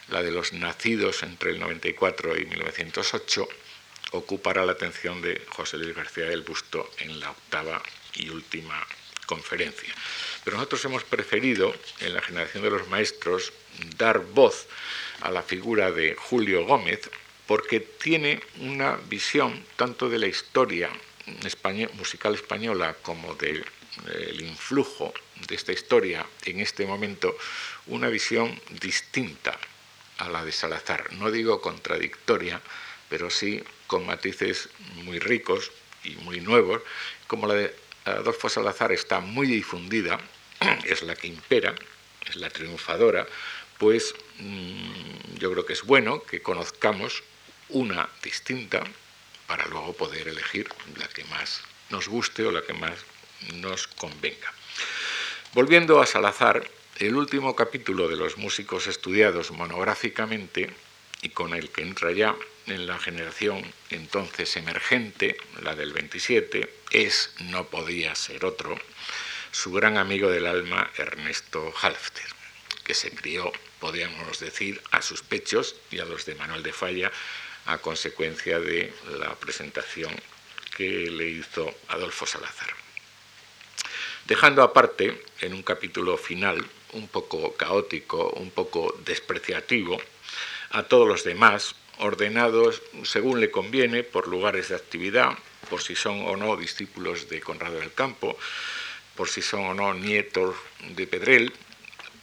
[0.09, 3.47] la de los nacidos entre el 94 y 1908,
[4.11, 7.81] ocupará la atención de José Luis García del Busto en la octava
[8.15, 8.85] y última
[9.25, 9.93] conferencia.
[10.43, 13.51] Pero nosotros hemos preferido, en la generación de los maestros,
[13.97, 14.67] dar voz
[15.21, 17.09] a la figura de Julio Gómez,
[17.47, 20.89] porque tiene una visión tanto de la historia
[21.93, 23.65] musical española como del
[24.41, 25.13] influjo
[25.47, 27.35] de esta historia en este momento,
[27.87, 29.59] una visión distinta
[30.17, 31.13] a la de Salazar.
[31.13, 32.61] No digo contradictoria,
[33.09, 34.69] pero sí con matices
[35.03, 35.71] muy ricos
[36.03, 36.81] y muy nuevos,
[37.27, 40.19] como la de Adolfo Salazar está muy difundida,
[40.85, 41.73] es la que impera,
[42.27, 43.27] es la triunfadora,
[43.77, 47.23] pues mm, yo creo que es bueno que conozcamos
[47.69, 48.83] una distinta
[49.47, 52.93] para luego poder elegir la que más nos guste o la que más
[53.55, 54.51] nos convenga.
[55.53, 56.67] Volviendo a Salazar,
[56.99, 60.69] el último capítulo de los músicos estudiados monográficamente
[61.21, 62.35] y con el que entra ya
[62.67, 68.79] en la generación entonces emergente, la del 27, es, no podía ser otro,
[69.51, 72.27] su gran amigo del alma Ernesto Halfter,
[72.85, 77.11] que se crió, podríamos decir, a sus pechos y a los de Manuel de Falla
[77.65, 80.15] a consecuencia de la presentación
[80.77, 82.69] que le hizo Adolfo Salazar.
[84.25, 86.65] Dejando aparte, en un capítulo final,
[86.95, 89.97] un poco caótico, un poco despreciativo,
[90.71, 95.37] a todos los demás, ordenados según le conviene por lugares de actividad,
[95.69, 98.37] por si son o no discípulos de Conrado del Campo,
[99.15, 100.55] por si son o no nietos
[100.89, 101.53] de Pedrel,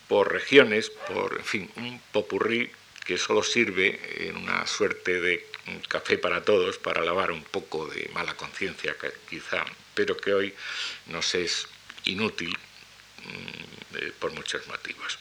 [0.09, 2.71] por regiones, por, en fin, un popurrí
[3.05, 5.47] que solo sirve en una suerte de
[5.89, 8.97] café para todos, para lavar un poco de mala conciencia
[9.29, 9.65] quizá,
[9.95, 10.55] pero que hoy
[11.07, 11.67] nos es
[12.05, 12.57] inútil
[14.19, 15.19] por muchos motivos.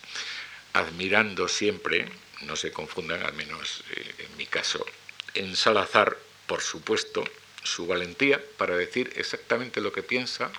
[0.73, 2.09] Admirando siempre,
[2.41, 4.85] no se confundan, al menos eh, en mi caso,
[5.33, 7.23] en Salazar, por supuesto,
[7.63, 10.51] su valentía para decir exactamente lo que piensa,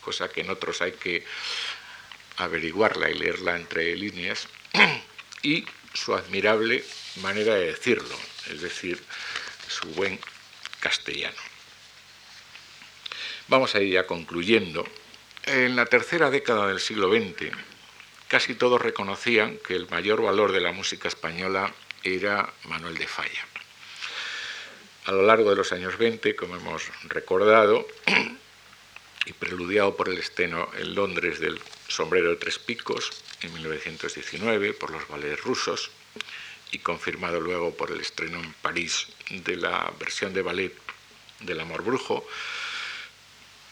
[0.00, 1.24] cosa que en otros hay que
[2.36, 4.48] averiguarla y leerla entre líneas,
[5.42, 6.84] y su admirable
[7.16, 8.16] manera de decirlo,
[8.50, 9.02] es decir,
[9.68, 10.18] su buen
[10.80, 11.40] castellano.
[13.48, 14.86] Vamos a ir ya concluyendo.
[15.46, 17.52] En la tercera década del siglo XX,
[18.26, 21.72] casi todos reconocían que el mayor valor de la música española
[22.02, 23.46] era Manuel de Falla.
[25.04, 27.86] A lo largo de los años 20, como hemos recordado,
[29.24, 34.90] y preludiado por el estreno en Londres del Sombrero de Tres Picos en 1919 por
[34.90, 35.92] los ballets rusos
[36.72, 40.72] y confirmado luego por el estreno en París de la versión de ballet
[41.38, 42.26] del Amor Brujo,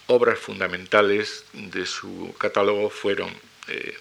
[0.07, 3.31] obras fundamentales de su catálogo fueron
[3.69, 3.97] eh,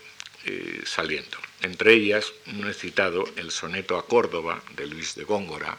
[0.46, 1.38] eh, saliendo.
[1.62, 5.78] Entre ellas, no he citado el soneto a Córdoba de Luis de Góngora,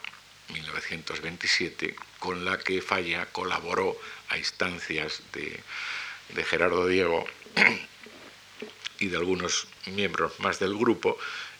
[0.49, 3.97] 1927, con la que Falla colaboró
[4.29, 5.59] a instancias de,
[6.33, 7.25] de Gerardo Diego
[8.99, 11.17] y de algunos miembros más del grupo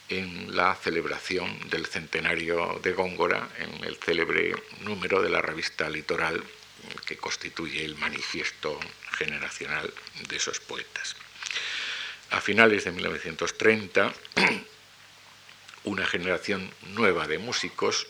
[0.09, 6.43] en la celebración del centenario de Góngora, en el célebre número de la revista Litoral
[7.05, 8.79] que constituye el manifiesto
[9.17, 9.93] generacional
[10.27, 11.15] de esos poetas.
[12.31, 14.13] A finales de 1930,
[15.83, 18.07] una generación nueva de músicos,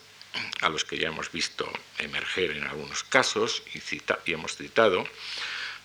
[0.62, 3.82] a los que ya hemos visto emerger en algunos casos y,
[4.32, 5.06] hemos citado,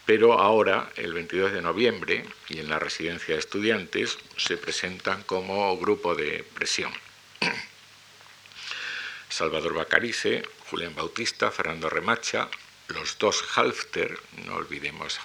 [0.06, 5.76] pero ahora, el 22 de noviembre, y en la residencia de estudiantes, se presentan como
[5.78, 6.92] grupo de presión.
[9.28, 12.48] Salvador Bacarice, Julián Bautista, Fernando Remacha,
[12.90, 15.18] los dos Halfter, no olvidemos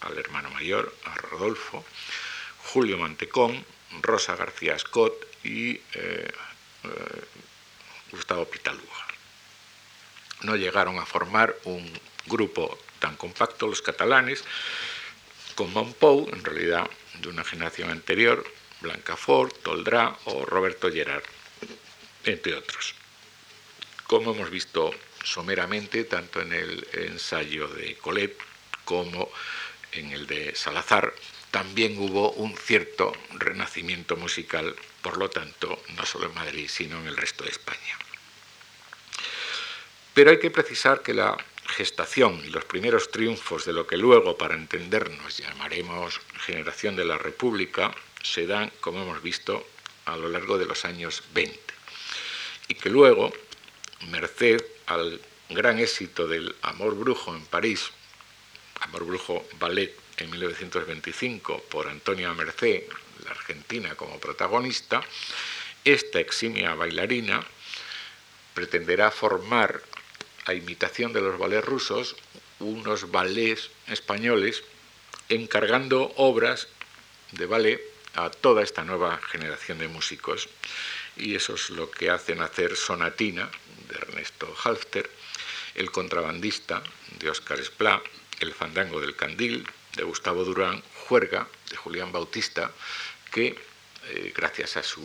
[0.00, 1.84] al hermano mayor, a Rodolfo,
[2.72, 3.64] Julio Mantecón,
[4.02, 5.14] Rosa García Scott
[5.44, 7.24] y eh, eh,
[8.10, 9.06] Gustavo Pitalúa.
[10.42, 11.90] No llegaron a formar un
[12.26, 14.44] grupo tan compacto los catalanes,
[15.54, 16.88] con Monpou, en realidad
[17.20, 18.44] de una generación anterior,
[18.80, 21.24] Blancafort, Toldrá o Roberto Gerard,
[22.24, 22.94] entre otros.
[24.06, 24.92] Como hemos visto
[25.26, 28.36] someramente, tanto en el ensayo de Colet
[28.84, 29.30] como
[29.92, 31.12] en el de Salazar,
[31.50, 37.08] también hubo un cierto renacimiento musical, por lo tanto, no solo en Madrid, sino en
[37.08, 37.98] el resto de España.
[40.14, 44.38] Pero hay que precisar que la gestación y los primeros triunfos de lo que luego,
[44.38, 49.66] para entendernos, llamaremos generación de la República, se dan, como hemos visto,
[50.04, 51.58] a lo largo de los años 20
[52.68, 53.32] y que luego,
[54.08, 55.20] merced al
[55.50, 57.90] gran éxito del Amor Brujo en París,
[58.80, 62.84] Amor Brujo Ballet en 1925 por Antonia Merced,
[63.24, 65.02] la argentina como protagonista,
[65.84, 67.44] esta eximia bailarina
[68.54, 69.82] pretenderá formar,
[70.46, 72.16] a imitación de los ballets rusos,
[72.60, 74.62] unos ballets españoles
[75.28, 76.68] encargando obras
[77.32, 77.80] de ballet
[78.14, 80.48] a toda esta nueva generación de músicos.
[81.16, 83.50] Y eso es lo que hacen hacer Sonatina,
[83.88, 85.10] de Ernesto Halfter,
[85.74, 86.82] El contrabandista,
[87.18, 88.02] de Óscar Esplá,
[88.40, 92.72] El fandango del candil, de Gustavo Durán, Juerga, de Julián Bautista,
[93.32, 93.58] que,
[94.08, 95.02] eh, gracias a su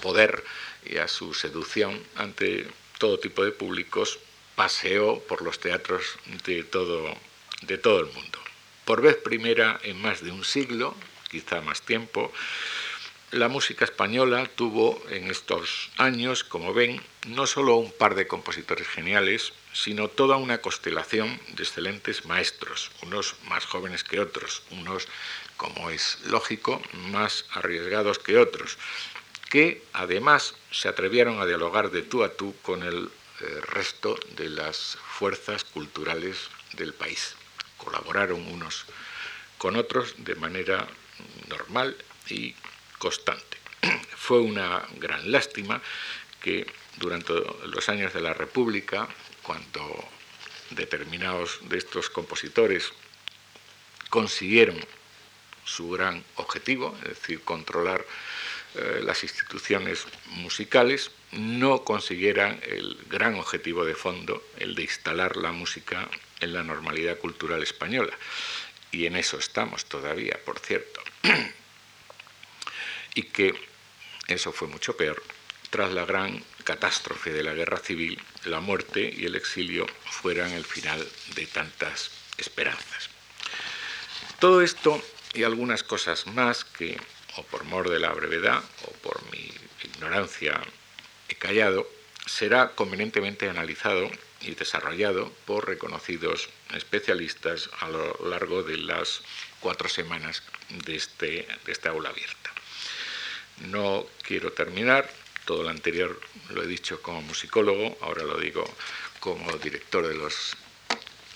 [0.00, 0.44] poder
[0.84, 2.66] y a su seducción ante
[2.98, 4.18] todo tipo de públicos,
[4.54, 6.02] paseó por los teatros
[6.44, 7.16] de todo,
[7.62, 8.38] de todo el mundo.
[8.84, 10.94] Por vez primera en más de un siglo,
[11.30, 12.32] quizá más tiempo,
[13.32, 18.86] la música española tuvo en estos años, como ven, no solo un par de compositores
[18.86, 25.08] geniales, sino toda una constelación de excelentes maestros, unos más jóvenes que otros, unos,
[25.56, 28.76] como es lógico, más arriesgados que otros,
[29.48, 33.10] que además se atrevieron a dialogar de tú a tú con el
[33.40, 37.34] eh, resto de las fuerzas culturales del país.
[37.78, 38.84] Colaboraron unos
[39.56, 40.86] con otros de manera
[41.48, 41.96] normal
[42.28, 42.54] y
[43.02, 43.56] constante.
[44.16, 45.82] Fue una gran lástima
[46.40, 46.64] que
[46.98, 47.32] durante
[47.66, 49.08] los años de la República,
[49.42, 49.82] cuando
[50.70, 52.92] determinados de estos compositores
[54.08, 54.78] consiguieron
[55.64, 58.06] su gran objetivo, es decir, controlar
[58.76, 65.50] eh, las instituciones musicales, no consiguieran el gran objetivo de fondo, el de instalar la
[65.50, 68.16] música en la normalidad cultural española.
[68.92, 71.02] Y en eso estamos todavía, por cierto.
[73.14, 73.54] y que
[74.28, 75.22] eso fue mucho peor.
[75.70, 80.64] Tras la gran catástrofe de la guerra civil, la muerte y el exilio fueran el
[80.64, 83.10] final de tantas esperanzas.
[84.38, 85.02] Todo esto
[85.34, 86.98] y algunas cosas más que,
[87.36, 89.50] o por mor de la brevedad, o por mi
[89.84, 90.60] ignorancia
[91.28, 91.88] he callado,
[92.26, 94.10] será convenientemente analizado
[94.40, 99.22] y desarrollado por reconocidos especialistas a lo largo de las
[99.60, 100.42] cuatro semanas
[100.84, 102.41] de, este, de esta aula abierta.
[103.68, 105.08] No quiero terminar,
[105.44, 106.18] todo lo anterior
[106.50, 108.64] lo he dicho como musicólogo, ahora lo digo
[109.20, 110.56] como director de los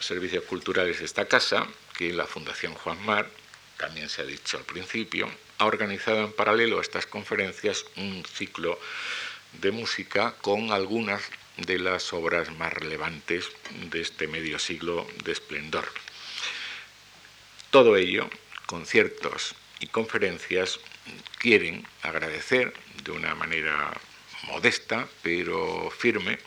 [0.01, 1.67] servicios culturales de esta casa,
[1.97, 3.31] que la Fundación Juan Mar,
[3.77, 8.79] también se ha dicho al principio, ha organizado en paralelo a estas conferencias un ciclo
[9.61, 11.23] de música con algunas
[11.57, 13.49] de las obras más relevantes
[13.91, 15.87] de este medio siglo de esplendor.
[17.71, 18.29] Todo ello,
[18.67, 20.81] conciertos y conferencias
[21.39, 22.73] quieren agradecer
[23.05, 23.93] de una manera
[24.49, 26.39] modesta pero firme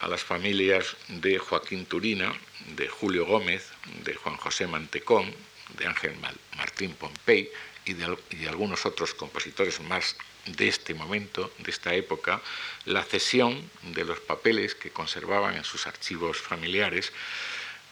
[0.00, 2.32] a las familias de Joaquín Turina,
[2.76, 3.70] de Julio Gómez,
[4.04, 5.34] de Juan José Mantecón,
[5.76, 6.14] de Ángel
[6.56, 7.50] Martín Pompey
[7.84, 10.16] y de, algunos otros compositores más
[10.46, 12.40] de este momento, de esta época,
[12.86, 17.12] la cesión de los papeles que conservaban en sus archivos familiares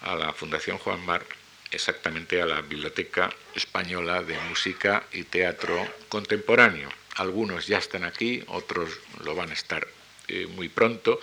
[0.01, 1.27] a la Fundación Juan Mar
[1.71, 6.89] exactamente a la Biblioteca Española de Música y Teatro Contemporáneo.
[7.17, 8.91] Algunos ya están aquí, otros
[9.25, 9.87] lo van a estar
[10.29, 11.21] eh, muy pronto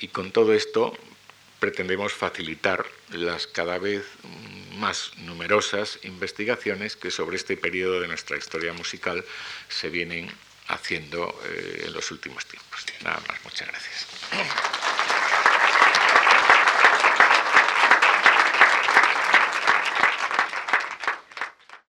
[0.00, 0.96] y con todo esto
[1.60, 4.04] pretendemos facilitar las cada vez
[4.76, 9.24] más numerosas investigaciones que sobre este periodo de nuestra historia musical
[9.68, 10.30] se vienen
[10.68, 12.86] haciendo eh, en los últimos tiempos.
[13.02, 14.99] Nada más, muchas gracias.